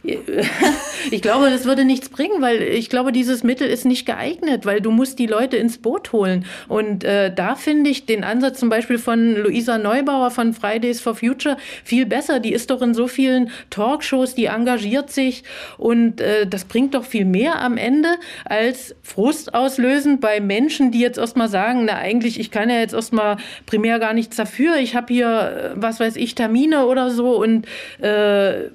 [1.11, 4.81] ich glaube, das würde nichts bringen, weil ich glaube, dieses Mittel ist nicht geeignet, weil
[4.81, 6.45] du musst die Leute ins Boot holen.
[6.69, 11.15] Und äh, da finde ich den Ansatz zum Beispiel von Luisa Neubauer von Fridays for
[11.15, 12.41] Future viel besser.
[12.41, 15.45] Die ist doch in so vielen Talkshows, die engagiert sich
[15.79, 18.09] und äh, das bringt doch viel mehr am Ende
[18.45, 22.95] als Frust auslösen bei Menschen, die jetzt erstmal sagen, na eigentlich, ich kann ja jetzt
[22.95, 24.77] erstmal primär gar nichts dafür.
[24.77, 27.67] Ich habe hier, äh, was weiß ich, Termine oder so und
[28.01, 28.71] äh,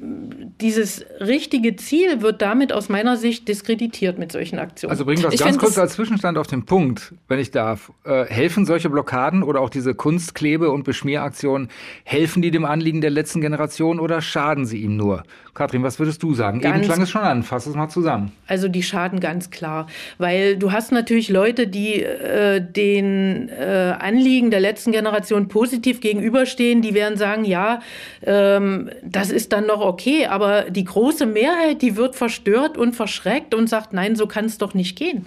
[0.61, 4.91] dieses richtige Ziel wird damit aus meiner Sicht diskreditiert mit solchen Aktionen.
[4.91, 7.91] Also bringen wir das ganz kurz als Zwischenstand auf den Punkt, wenn ich darf.
[8.03, 11.69] Äh, helfen solche Blockaden oder auch diese Kunstklebe- und Beschmieraktionen,
[12.03, 15.23] helfen die dem Anliegen der letzten Generation oder schaden sie ihm nur?
[15.57, 16.61] Katrin, was würdest du sagen?
[16.61, 18.31] Ganz Eben klang es schon an, fass es mal zusammen.
[18.45, 19.87] Also die schaden ganz klar,
[20.19, 23.06] weil du hast natürlich Leute, die äh, den
[23.49, 27.79] äh, Anliegen der letzten Generation positiv gegenüberstehen, die werden sagen, ja,
[28.25, 33.53] ähm, das ist dann noch okay, aber die große Mehrheit, die wird verstört und verschreckt
[33.53, 35.25] und sagt, nein, so kann es doch nicht gehen.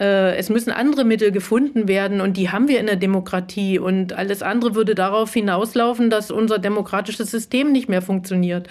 [0.00, 3.78] Äh, es müssen andere Mittel gefunden werden und die haben wir in der Demokratie.
[3.78, 8.68] Und alles andere würde darauf hinauslaufen, dass unser demokratisches System nicht mehr funktioniert.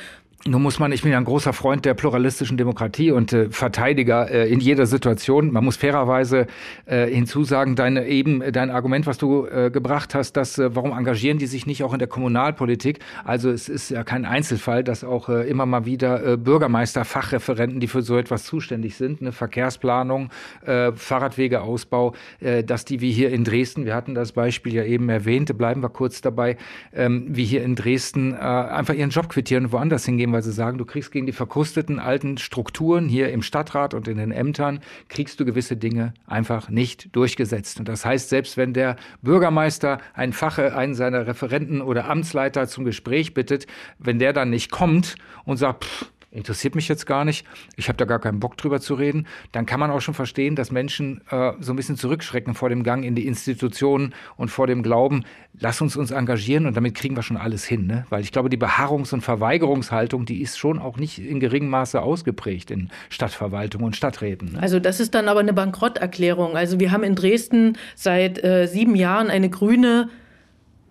[0.48, 4.30] Nun muss man, ich bin ja ein großer Freund der pluralistischen Demokratie und äh, Verteidiger
[4.30, 5.52] äh, in jeder Situation.
[5.52, 6.48] Man muss fairerweise
[6.86, 11.38] äh, hinzusagen, deine, eben dein Argument, was du äh, gebracht hast, dass äh, warum engagieren
[11.38, 13.00] die sich nicht auch in der Kommunalpolitik?
[13.26, 17.80] Also es ist ja kein Einzelfall, dass auch äh, immer mal wieder äh, Bürgermeister, Fachreferenten,
[17.80, 20.30] die für so etwas zuständig sind, eine Verkehrsplanung,
[20.66, 25.10] äh, Fahrradwegeausbau, äh, dass die wie hier in Dresden, wir hatten das Beispiel ja eben
[25.10, 26.58] erwähnt, bleiben wir kurz dabei,
[26.94, 30.44] ähm, wie hier in Dresden äh, einfach ihren Job quittieren und woanders hingehen gehen, weil
[30.44, 34.32] sie sagen, du kriegst gegen die verkrusteten alten Strukturen hier im Stadtrat und in den
[34.32, 37.80] Ämtern, kriegst du gewisse Dinge einfach nicht durchgesetzt.
[37.80, 42.86] Und das heißt, selbst wenn der Bürgermeister einen Fache, einen seiner Referenten oder Amtsleiter zum
[42.86, 43.66] Gespräch bittet,
[43.98, 47.46] wenn der dann nicht kommt und sagt, pff, interessiert mich jetzt gar nicht,
[47.76, 50.56] ich habe da gar keinen Bock drüber zu reden, dann kann man auch schon verstehen,
[50.56, 54.68] dass Menschen äh, so ein bisschen zurückschrecken vor dem Gang in die Institutionen und vor
[54.68, 55.24] dem Glauben,
[55.60, 57.88] lass uns uns engagieren und damit kriegen wir schon alles hin.
[57.88, 58.06] Ne?
[58.10, 62.02] Weil ich glaube, die Beharrungs- und Verweigerungshaltung, die ist schon auch nicht in geringem Maße
[62.02, 64.54] ausgeprägt in Stadtverwaltung und Stadträten.
[64.54, 64.60] Ne?
[64.62, 66.56] Also das ist dann aber eine Bankrotterklärung.
[66.56, 70.10] Also wir haben in Dresden seit äh, sieben Jahren eine grüne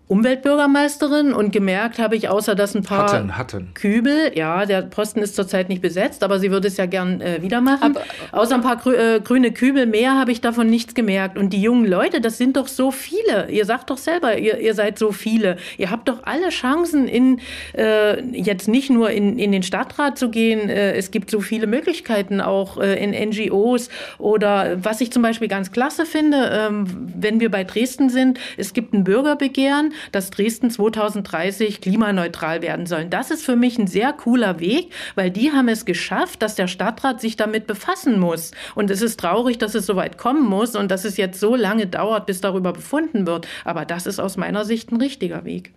[0.08, 3.74] Umweltbürgermeisterin und gemerkt habe ich, außer dass ein paar hatten, hatten.
[3.74, 7.42] Kübel, ja, der Posten ist zurzeit nicht besetzt, aber sie würde es ja gern äh,
[7.42, 7.96] wieder machen.
[7.96, 11.36] Aber, außer ein paar grü äh, grüne Kübel mehr habe ich davon nichts gemerkt.
[11.36, 13.50] Und die jungen Leute, das sind doch so viele.
[13.50, 15.56] Ihr sagt doch selber, ihr, ihr seid so viele.
[15.76, 17.40] Ihr habt doch alle Chancen, in
[17.76, 20.68] äh, jetzt nicht nur in, in den Stadtrat zu gehen.
[20.68, 23.88] Äh, es gibt so viele Möglichkeiten auch äh, in NGOs
[24.18, 28.72] oder was ich zum Beispiel ganz klasse finde, ähm, wenn wir bei Dresden sind, es
[28.72, 33.06] gibt ein Bürgerbegehren dass Dresden 2030 klimaneutral werden soll.
[33.06, 36.68] Das ist für mich ein sehr cooler Weg, weil die haben es geschafft, dass der
[36.68, 38.52] Stadtrat sich damit befassen muss.
[38.74, 41.56] Und es ist traurig, dass es so weit kommen muss und dass es jetzt so
[41.56, 43.46] lange dauert, bis darüber befunden wird.
[43.64, 45.72] Aber das ist aus meiner Sicht ein richtiger Weg.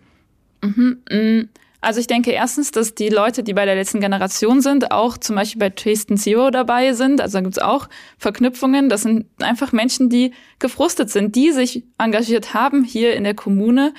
[0.62, 1.44] Mhm, mh.
[1.80, 5.36] Also ich denke erstens, dass die Leute, die bei der letzten Generation sind, auch zum
[5.36, 7.20] Beispiel bei Dresden Zero dabei sind.
[7.20, 7.88] Also da gibt es auch
[8.18, 8.90] Verknüpfungen.
[8.90, 13.94] Das sind einfach Menschen, die gefrustet sind, die sich engagiert haben hier in der Kommune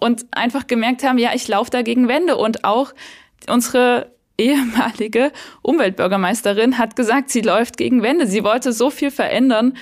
[0.00, 2.36] und einfach gemerkt haben, ja, ich laufe da gegen Wände.
[2.36, 2.94] Und auch
[3.48, 8.28] unsere ehemalige Umweltbürgermeisterin hat gesagt, sie läuft gegen Wände.
[8.28, 9.76] Sie wollte so viel verändern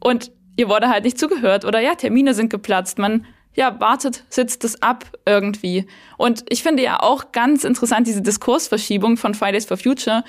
[0.00, 1.64] und ihr wurde halt nicht zugehört.
[1.64, 2.98] Oder ja, Termine sind geplatzt.
[2.98, 5.86] Man ja, wartet, sitzt es ab irgendwie.
[6.16, 10.24] Und ich finde ja auch ganz interessant diese Diskursverschiebung von Fridays for Future.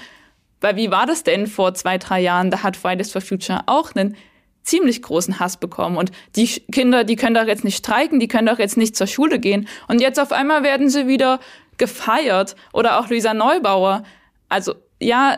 [0.62, 2.52] Weil wie war das denn vor zwei, drei Jahren?
[2.52, 4.16] Da hat Fridays for Future auch einen
[4.64, 5.98] ziemlich großen Hass bekommen.
[5.98, 9.08] Und die Kinder, die können doch jetzt nicht streiken, die können doch jetzt nicht zur
[9.08, 9.68] Schule gehen.
[9.88, 11.40] Und jetzt auf einmal werden sie wieder
[11.78, 12.56] gefeiert.
[12.72, 14.04] Oder auch Luisa Neubauer.
[14.50, 15.38] Also ja,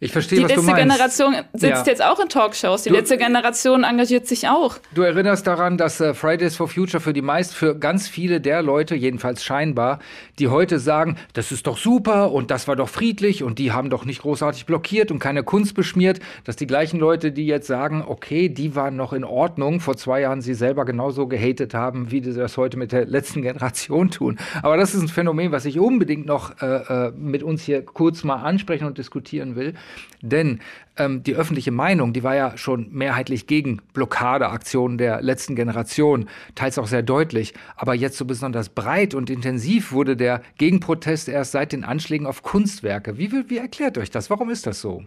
[0.00, 0.68] ich verstehe, die was du meinst.
[0.68, 1.84] Die letzte Generation sitzt ja.
[1.86, 2.82] jetzt auch in Talkshows.
[2.82, 4.76] Die du, letzte Generation engagiert sich auch.
[4.94, 8.62] Du erinnerst daran, dass äh, Fridays for Future für die meist, für ganz viele der
[8.62, 10.00] Leute, jedenfalls scheinbar,
[10.38, 13.90] die heute sagen, das ist doch super und das war doch friedlich und die haben
[13.90, 18.04] doch nicht großartig blockiert und keine Kunst beschmiert, dass die gleichen Leute, die jetzt sagen,
[18.06, 22.22] okay, die waren noch in Ordnung, vor zwei Jahren sie selber genauso gehatet haben, wie
[22.22, 24.38] sie das heute mit der letzten Generation tun.
[24.62, 28.24] Aber das ist ein Phänomen, was ich unbedingt noch äh, äh mit uns hier kurz
[28.24, 29.74] mal ansprechen und diskutieren will.
[30.22, 30.60] Denn
[30.96, 36.78] ähm, die öffentliche Meinung, die war ja schon mehrheitlich gegen Blockadeaktionen der letzten Generation, teils
[36.78, 37.54] auch sehr deutlich.
[37.76, 42.42] Aber jetzt so besonders breit und intensiv wurde der Gegenprotest erst seit den Anschlägen auf
[42.42, 43.18] Kunstwerke.
[43.18, 44.30] Wie, wie erklärt euch das?
[44.30, 45.04] Warum ist das so?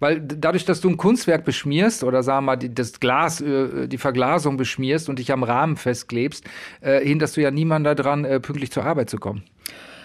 [0.00, 3.98] Weil dadurch, dass du ein Kunstwerk beschmierst oder sagen wir mal das Glas, äh, die
[3.98, 6.44] Verglasung beschmierst und dich am Rahmen festklebst,
[6.80, 9.44] äh, hinderst du ja niemanden daran, äh, pünktlich zur Arbeit zu kommen.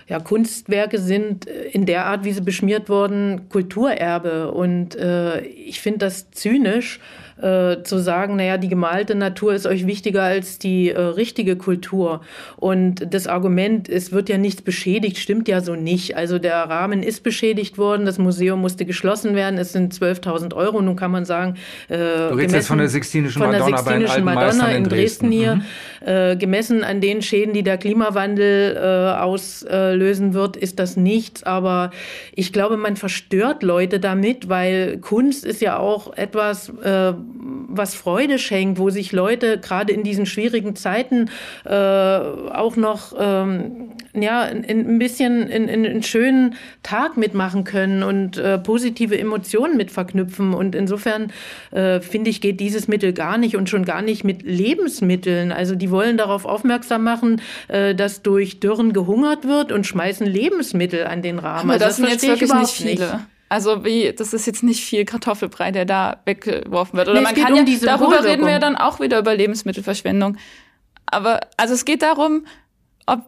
[0.08, 4.52] Ja, Kunstwerke sind äh, in der Art, wie sie beschmiert wurden, Kulturerbe.
[4.52, 7.00] Und äh, ich finde das zynisch,
[7.42, 12.22] äh, zu sagen, naja, die gemalte Natur ist euch wichtiger als die äh, richtige Kultur.
[12.58, 16.16] Und das Argument, es wird ja nichts beschädigt, stimmt ja so nicht.
[16.16, 20.82] Also der Rahmen ist beschädigt worden, das Museum musste geschlossen werden, es sind 12.000 Euro.
[20.82, 21.56] Nun kann man sagen,
[21.90, 25.30] äh, du redest jetzt von der Sixtinischen von Madonna, der Sixtinischen Madonna in, in Dresden,
[25.30, 25.62] Dresden hier, mhm.
[26.06, 31.44] äh, gemessen an den Schäden, die der Klimawandel äh, auslöst lösen wird, ist das nichts.
[31.44, 31.92] Aber
[32.34, 37.14] ich glaube, man verstört Leute damit, weil Kunst ist ja auch etwas, äh,
[37.78, 41.30] was Freude schenkt, wo sich Leute gerade in diesen schwierigen Zeiten
[41.66, 47.64] äh, auch noch ähm, ja, in, in ein bisschen in, in, einen schönen Tag mitmachen
[47.64, 50.54] können und äh, positive Emotionen mit verknüpfen.
[50.54, 51.32] Und insofern
[51.72, 55.52] äh, finde ich, geht dieses Mittel gar nicht und schon gar nicht mit Lebensmitteln.
[55.52, 61.06] Also die wollen darauf aufmerksam machen, äh, dass durch Dürren gehungert wird und schmeißen Lebensmittel
[61.06, 61.70] an den Rahmen.
[61.70, 63.06] Aber also das, das sind jetzt wirklich nicht viele.
[63.06, 63.35] Nicht.
[63.48, 67.08] Also wie, das ist jetzt nicht viel Kartoffelbrei, der da weggeworfen wird.
[67.08, 70.38] Oder nee, man kann um ja, darüber reden wir ja dann auch wieder über Lebensmittelverschwendung.
[71.06, 72.48] Aber also es geht darum,
[73.06, 73.22] ob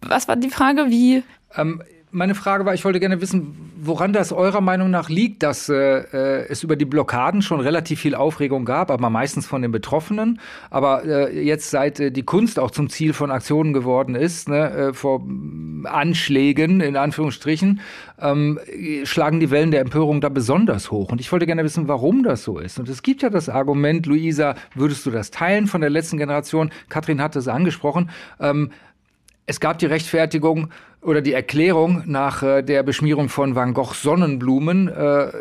[0.00, 0.86] was war die Frage?
[0.88, 1.22] Wie?
[1.54, 5.68] Ähm, meine Frage war, ich wollte gerne wissen, woran das eurer Meinung nach liegt, dass
[5.68, 9.72] äh, äh, es über die Blockaden schon relativ viel Aufregung gab, aber meistens von den
[9.72, 10.38] Betroffenen.
[10.70, 14.70] Aber äh, jetzt, seit äh, die Kunst auch zum Ziel von Aktionen geworden ist, ne,
[14.70, 15.22] äh, vor
[15.84, 17.80] Anschlägen in Anführungsstrichen,
[18.20, 18.60] ähm,
[19.04, 21.10] schlagen die Wellen der Empörung da besonders hoch.
[21.10, 22.78] Und ich wollte gerne wissen, warum das so ist.
[22.78, 26.70] Und es gibt ja das Argument, Luisa, würdest du das teilen von der letzten Generation?
[26.90, 28.10] Katrin hat es angesprochen.
[28.38, 28.70] Ähm,
[29.46, 30.68] es gab die Rechtfertigung
[31.02, 35.32] oder die Erklärung nach äh, der Beschmierung von Van Gogh Sonnenblumen, äh,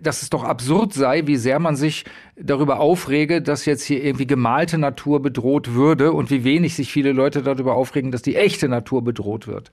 [0.00, 2.04] dass es doch absurd sei, wie sehr man sich
[2.36, 7.12] darüber aufrege, dass jetzt hier irgendwie gemalte Natur bedroht würde und wie wenig sich viele
[7.12, 9.70] Leute darüber aufregen, dass die echte Natur bedroht wird.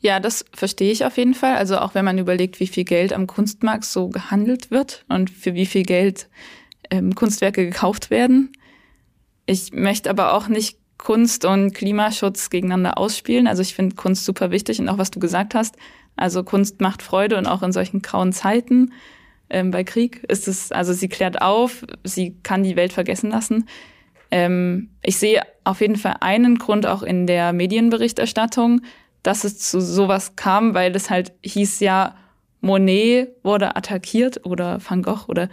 [0.00, 1.54] Ja, das verstehe ich auf jeden Fall.
[1.56, 5.54] Also auch wenn man überlegt, wie viel Geld am Kunstmarkt so gehandelt wird und für
[5.54, 6.28] wie viel Geld
[6.90, 8.52] ähm, Kunstwerke gekauft werden.
[9.46, 13.46] Ich möchte aber auch nicht Kunst und Klimaschutz gegeneinander ausspielen.
[13.46, 15.76] Also ich finde Kunst super wichtig und auch was du gesagt hast.
[16.16, 18.92] Also Kunst macht Freude und auch in solchen grauen Zeiten
[19.50, 23.68] ähm, bei Krieg ist es, also sie klärt auf, sie kann die Welt vergessen lassen.
[24.30, 28.82] Ähm, ich sehe auf jeden Fall einen Grund auch in der Medienberichterstattung,
[29.22, 32.16] dass es zu sowas kam, weil es halt hieß ja,
[32.60, 35.48] Monet wurde attackiert oder Van Gogh oder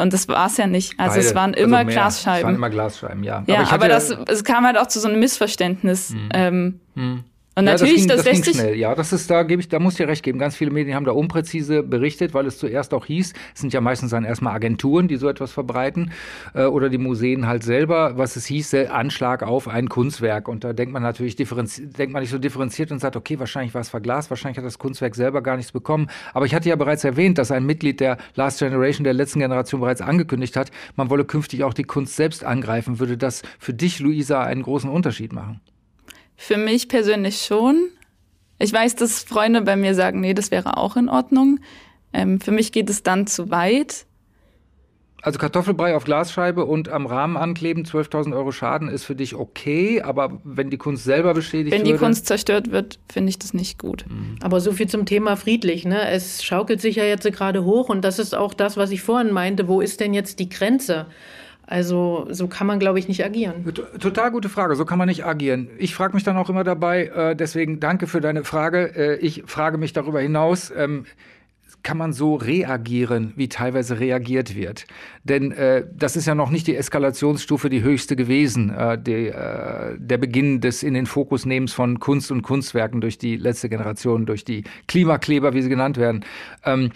[0.00, 0.98] und das war es ja nicht.
[0.98, 1.26] Also Beide.
[1.26, 2.38] es waren also immer also Glasscheiben.
[2.38, 3.42] Es waren immer Glasscheiben, ja.
[3.46, 6.10] Ja, aber, aber das, es kam halt auch zu so einem Missverständnis.
[6.10, 6.28] Mhm.
[6.32, 7.24] Ähm, mhm.
[7.58, 8.76] Und ja, natürlich, das, ging, das, das sich schnell.
[8.76, 10.38] Ja, das ist da gebe ich, da muss ich dir recht geben.
[10.38, 13.80] Ganz viele Medien haben da unpräzise berichtet, weil es zuerst auch hieß, es sind ja
[13.80, 16.12] meistens dann erstmal Agenturen, die so etwas verbreiten
[16.54, 20.46] äh, oder die Museen halt selber, was es hieß, Anschlag auf ein Kunstwerk.
[20.46, 23.80] Und da denkt man natürlich denkt man nicht so differenziert und sagt, okay, wahrscheinlich war
[23.80, 26.08] es verglast, wahrscheinlich hat das Kunstwerk selber gar nichts bekommen.
[26.34, 29.80] Aber ich hatte ja bereits erwähnt, dass ein Mitglied der Last Generation der letzten Generation
[29.80, 33.00] bereits angekündigt hat, man wolle künftig auch die Kunst selbst angreifen.
[33.00, 35.60] Würde das für dich, Luisa, einen großen Unterschied machen?
[36.40, 37.90] Für mich persönlich schon.
[38.60, 41.58] Ich weiß, dass Freunde bei mir sagen, nee, das wäre auch in Ordnung.
[42.12, 44.06] Ähm, für mich geht es dann zu weit.
[45.20, 50.00] Also Kartoffelbrei auf Glasscheibe und am Rahmen ankleben, 12.000 Euro Schaden ist für dich okay,
[50.00, 51.80] aber wenn die Kunst selber beschädigt wird.
[51.80, 54.04] Wenn die würde, Kunst zerstört wird, finde ich das nicht gut.
[54.08, 54.36] Mhm.
[54.40, 55.84] Aber so viel zum Thema friedlich.
[55.84, 56.08] Ne?
[56.08, 59.32] Es schaukelt sich ja jetzt gerade hoch und das ist auch das, was ich vorhin
[59.32, 59.66] meinte.
[59.66, 61.06] Wo ist denn jetzt die Grenze?
[61.70, 63.62] Also so kann man, glaube ich, nicht agieren.
[64.00, 65.68] Total gute Frage, so kann man nicht agieren.
[65.76, 68.96] Ich frage mich dann auch immer dabei, äh, deswegen danke für deine Frage.
[68.96, 71.04] Äh, ich frage mich darüber hinaus, ähm,
[71.82, 74.86] kann man so reagieren, wie teilweise reagiert wird?
[75.24, 79.94] Denn äh, das ist ja noch nicht die Eskalationsstufe, die höchste gewesen, äh, die, äh,
[79.98, 84.24] der Beginn des in den Fokus nehmens von Kunst und Kunstwerken durch die letzte Generation,
[84.24, 86.24] durch die Klimakleber, wie sie genannt werden.
[86.64, 86.92] Ähm,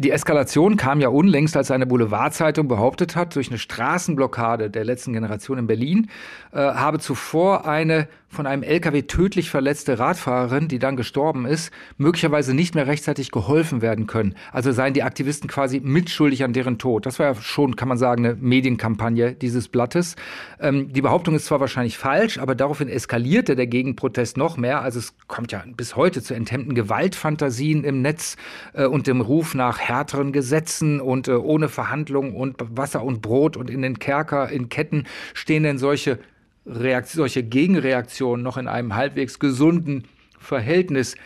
[0.00, 5.12] die Eskalation kam ja unlängst, als eine Boulevardzeitung behauptet hat, durch eine Straßenblockade der letzten
[5.12, 6.10] Generation in Berlin
[6.52, 12.54] äh, habe zuvor eine von einem LKW tödlich verletzte Radfahrerin, die dann gestorben ist, möglicherweise
[12.54, 14.36] nicht mehr rechtzeitig geholfen werden können.
[14.52, 17.06] Also seien die Aktivisten quasi mitschuldig an deren Tod.
[17.06, 20.14] Das war ja schon, kann man sagen, eine Medienkampagne dieses Blattes.
[20.60, 24.80] Ähm, die Behauptung ist zwar wahrscheinlich falsch, aber daraufhin eskalierte der Gegenprotest noch mehr.
[24.80, 28.36] Also es kommt ja bis heute zu enthemmten Gewaltfantasien im Netz
[28.74, 33.56] äh, und dem Ruf nach härteren Gesetzen und äh, ohne Verhandlungen und Wasser und Brot
[33.56, 36.20] und in den Kerker, in Ketten stehen denn solche
[36.66, 40.04] Reakt solche Gegenreaktionen noch in einem halbwegs gesunden
[40.38, 41.16] Verhältnis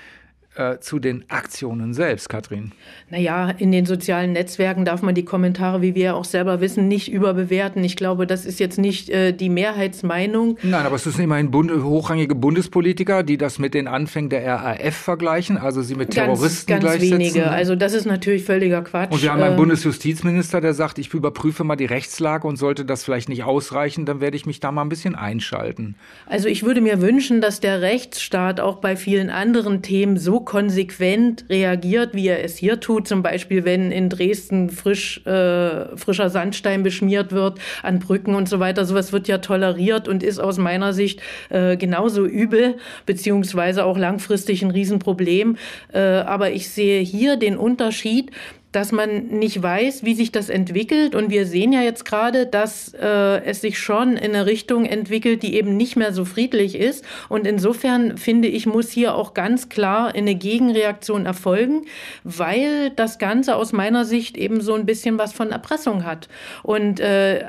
[0.57, 2.73] äh, zu den Aktionen selbst, Katrin?
[3.11, 7.11] Naja, in den sozialen Netzwerken darf man die Kommentare, wie wir auch selber wissen, nicht
[7.11, 7.83] überbewerten.
[7.83, 10.59] Ich glaube, das ist jetzt nicht äh, die Mehrheitsmeinung.
[10.63, 14.95] Nein, aber es sind immerhin Bund hochrangige Bundespolitiker, die das mit den Anfängen der RAF
[14.95, 17.19] vergleichen, also sie mit Terroristen ganz, ganz gleichsetzen.
[17.19, 17.51] wenige.
[17.51, 19.13] Also das ist natürlich völliger Quatsch.
[19.13, 22.85] Und wir haben einen äh, Bundesjustizminister, der sagt, ich überprüfe mal die Rechtslage und sollte
[22.85, 25.97] das vielleicht nicht ausreichen, dann werde ich mich da mal ein bisschen einschalten.
[26.27, 31.45] Also ich würde mir wünschen, dass der Rechtsstaat auch bei vielen anderen Themen so konsequent
[31.49, 33.09] reagiert, wie er es hier tut.
[33.09, 38.61] Zum Beispiel, wenn in Dresden frisch, äh, frischer Sandstein beschmiert wird an Brücken und so
[38.61, 38.85] weiter.
[38.85, 44.63] Sowas wird ja toleriert und ist aus meiner Sicht äh, genauso übel, beziehungsweise auch langfristig
[44.63, 45.57] ein Riesenproblem.
[45.93, 48.31] Äh, aber ich sehe hier den Unterschied,
[48.75, 51.15] dass man nicht weiß, wie sich das entwickelt.
[51.15, 55.45] Und wir sehen ja jetzt gerade, dass äh, es sich schon in eine Richtung entwickelt,
[55.45, 57.05] die eben nicht mehr so friedlich ist.
[57.29, 61.83] Und insofern finde ich, muss hier auch ganz klar eine Gegenreaktion erfolgen,
[62.25, 66.29] weil das Ganze aus meiner Sicht eben so ein bisschen was von Erpressung hat.
[66.65, 67.43] Und äh,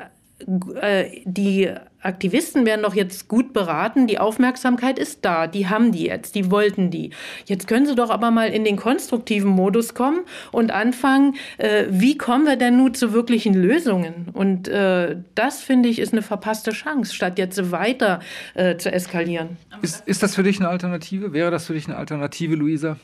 [0.82, 1.71] äh die
[2.06, 6.51] Aktivisten werden doch jetzt gut beraten, die Aufmerksamkeit ist da, die haben die jetzt, die
[6.51, 7.12] wollten die.
[7.45, 12.18] Jetzt können sie doch aber mal in den konstruktiven Modus kommen und anfangen, äh, wie
[12.18, 14.28] kommen wir denn nun zu wirklichen Lösungen?
[14.34, 18.20] Und äh, das, finde ich, ist eine verpasste Chance, statt jetzt weiter
[18.53, 19.58] äh, zu eskalieren.
[19.82, 21.34] Ist, ist das für dich eine Alternative?
[21.34, 22.97] Wäre das für dich eine Alternative, Luisa?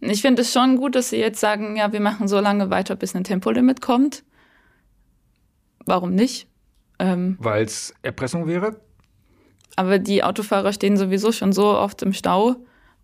[0.00, 2.96] Ich finde es schon gut, dass Sie jetzt sagen, ja, wir machen so lange weiter,
[2.96, 4.24] bis ein Tempolimit kommt.
[5.86, 6.48] Warum nicht?
[6.98, 8.80] Ähm, Weil es Erpressung wäre?
[9.76, 12.56] Aber die Autofahrer stehen sowieso schon so oft im Stau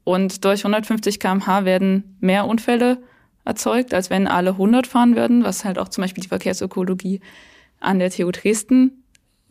[0.04, 3.02] und durch 150 km/h werden mehr Unfälle
[3.44, 7.20] erzeugt, als wenn alle 100 fahren würden, was halt auch zum Beispiel die Verkehrsökologie
[7.80, 9.04] an der TU Dresden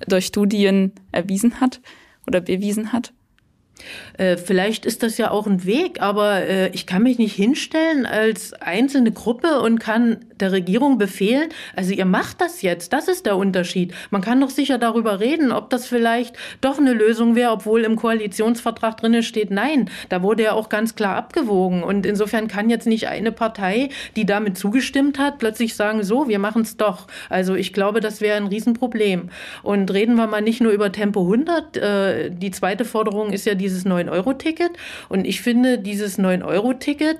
[0.07, 1.81] durch Studien erwiesen hat
[2.25, 3.13] oder bewiesen hat.
[4.17, 8.05] Äh, vielleicht ist das ja auch ein Weg, aber äh, ich kann mich nicht hinstellen
[8.05, 13.25] als einzelne Gruppe und kann der Regierung befehlen, also ihr macht das jetzt, das ist
[13.25, 13.93] der Unterschied.
[14.09, 17.95] Man kann doch sicher darüber reden, ob das vielleicht doch eine Lösung wäre, obwohl im
[17.95, 22.87] Koalitionsvertrag drinne steht, nein, da wurde ja auch ganz klar abgewogen und insofern kann jetzt
[22.87, 27.07] nicht eine Partei, die damit zugestimmt hat, plötzlich sagen, so, wir machen es doch.
[27.29, 29.29] Also ich glaube, das wäre ein Riesenproblem.
[29.63, 33.55] Und reden wir mal nicht nur über Tempo 100, äh, die zweite Forderung ist ja
[33.55, 34.71] diese dieses 9-Euro-Ticket.
[35.09, 37.19] Und ich finde, dieses 9-Euro-Ticket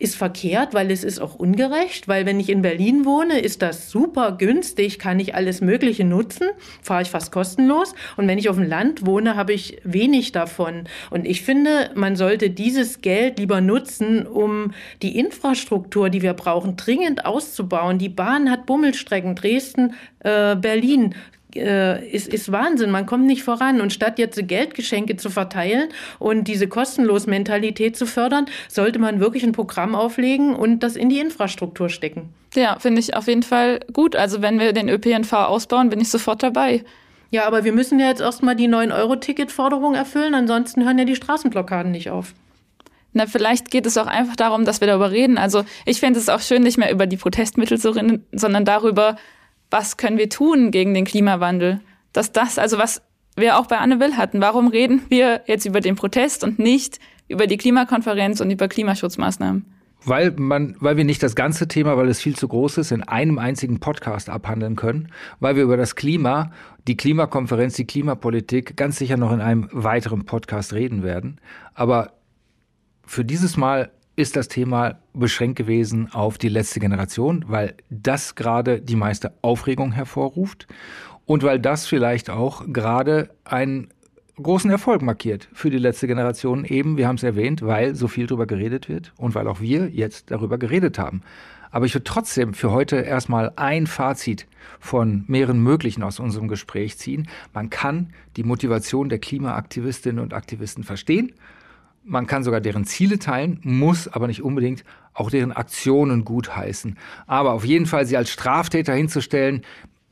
[0.00, 3.90] ist verkehrt, weil es ist auch ungerecht, weil wenn ich in Berlin wohne, ist das
[3.90, 6.48] super günstig, kann ich alles Mögliche nutzen,
[6.82, 7.94] fahre ich fast kostenlos.
[8.16, 10.84] Und wenn ich auf dem Land wohne, habe ich wenig davon.
[11.10, 14.72] Und ich finde, man sollte dieses Geld lieber nutzen, um
[15.02, 17.98] die Infrastruktur, die wir brauchen, dringend auszubauen.
[17.98, 21.14] Die Bahn hat Bummelstrecken, Dresden, äh, Berlin,
[21.56, 22.90] äh, ist, ist Wahnsinn.
[22.90, 23.80] Man kommt nicht voran.
[23.80, 25.88] Und statt jetzt Geldgeschenke zu verteilen
[26.18, 31.08] und diese kostenlos Mentalität zu fördern, sollte man wirklich ein Programm auflegen und das in
[31.08, 32.30] die Infrastruktur stecken.
[32.54, 34.16] Ja, finde ich auf jeden Fall gut.
[34.16, 36.84] Also wenn wir den ÖPNV ausbauen, bin ich sofort dabei.
[37.30, 41.92] Ja, aber wir müssen ja jetzt erstmal die 9-Euro-Ticket-Forderung erfüllen, ansonsten hören ja die Straßenblockaden
[41.92, 42.34] nicht auf.
[43.12, 45.38] Na, vielleicht geht es auch einfach darum, dass wir darüber reden.
[45.38, 49.16] Also ich finde es auch schön, nicht mehr über die Protestmittel zu reden, sondern darüber,
[49.70, 51.80] was können wir tun gegen den Klimawandel?
[52.12, 53.02] Dass das, also was
[53.36, 56.98] wir auch bei Anne Will hatten, warum reden wir jetzt über den Protest und nicht
[57.28, 59.64] über die Klimakonferenz und über Klimaschutzmaßnahmen?
[60.04, 63.02] Weil man, weil wir nicht das ganze Thema, weil es viel zu groß ist, in
[63.02, 66.52] einem einzigen Podcast abhandeln können, weil wir über das Klima,
[66.88, 71.38] die Klimakonferenz, die Klimapolitik ganz sicher noch in einem weiteren Podcast reden werden.
[71.74, 72.14] Aber
[73.04, 78.80] für dieses Mal ist das Thema beschränkt gewesen auf die letzte Generation, weil das gerade
[78.80, 80.66] die meiste Aufregung hervorruft
[81.26, 83.88] und weil das vielleicht auch gerade einen
[84.42, 88.26] großen Erfolg markiert für die letzte Generation eben, wir haben es erwähnt, weil so viel
[88.26, 91.22] darüber geredet wird und weil auch wir jetzt darüber geredet haben.
[91.70, 94.46] Aber ich würde trotzdem für heute erstmal ein Fazit
[94.80, 97.28] von mehreren möglichen aus unserem Gespräch ziehen.
[97.54, 101.32] Man kann die Motivation der Klimaaktivistinnen und Aktivisten verstehen
[102.04, 106.96] man kann sogar deren Ziele teilen, muss aber nicht unbedingt auch deren Aktionen gutheißen.
[107.26, 109.62] Aber auf jeden Fall sie als Straftäter hinzustellen,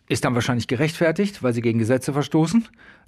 [0.09, 2.66] ist dann wahrscheinlich gerechtfertigt, weil sie gegen Gesetze verstoßen.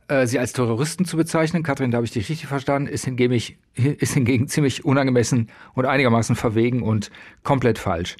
[0.08, 3.32] Äh, sie als Terroristen zu bezeichnen, Kathrin, da habe ich dich richtig verstanden, ist hingegen,
[3.74, 7.10] ist hingegen ziemlich unangemessen und einigermaßen verwegen und
[7.44, 8.16] komplett falsch.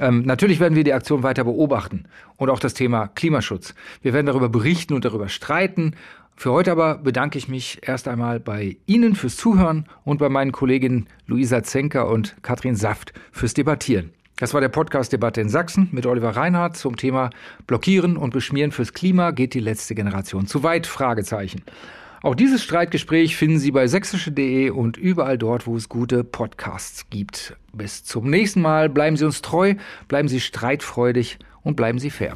[0.00, 2.04] Ähm, natürlich werden wir die Aktion weiter beobachten
[2.36, 3.74] und auch das Thema Klimaschutz.
[4.02, 5.94] Wir werden darüber berichten und darüber streiten
[6.36, 10.52] für heute aber bedanke ich mich erst einmal bei Ihnen fürs Zuhören und bei meinen
[10.52, 14.10] Kolleginnen Luisa Zenker und Katrin Saft fürs Debattieren.
[14.36, 17.30] Das war der Podcast Debatte in Sachsen mit Oliver Reinhardt zum Thema
[17.68, 20.88] Blockieren und Beschmieren fürs Klima geht die letzte Generation zu weit?
[20.88, 21.62] Fragezeichen.
[22.24, 27.54] Auch dieses Streitgespräch finden Sie bei sächsische.de und überall dort, wo es gute Podcasts gibt.
[27.72, 28.88] Bis zum nächsten Mal.
[28.88, 29.74] Bleiben Sie uns treu,
[30.08, 32.34] bleiben Sie streitfreudig und bleiben Sie fair.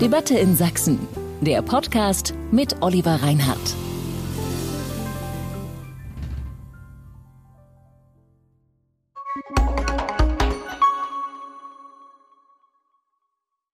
[0.00, 0.98] Debatte in Sachsen.
[1.40, 3.85] Der Podcast mit Oliver Reinhardt.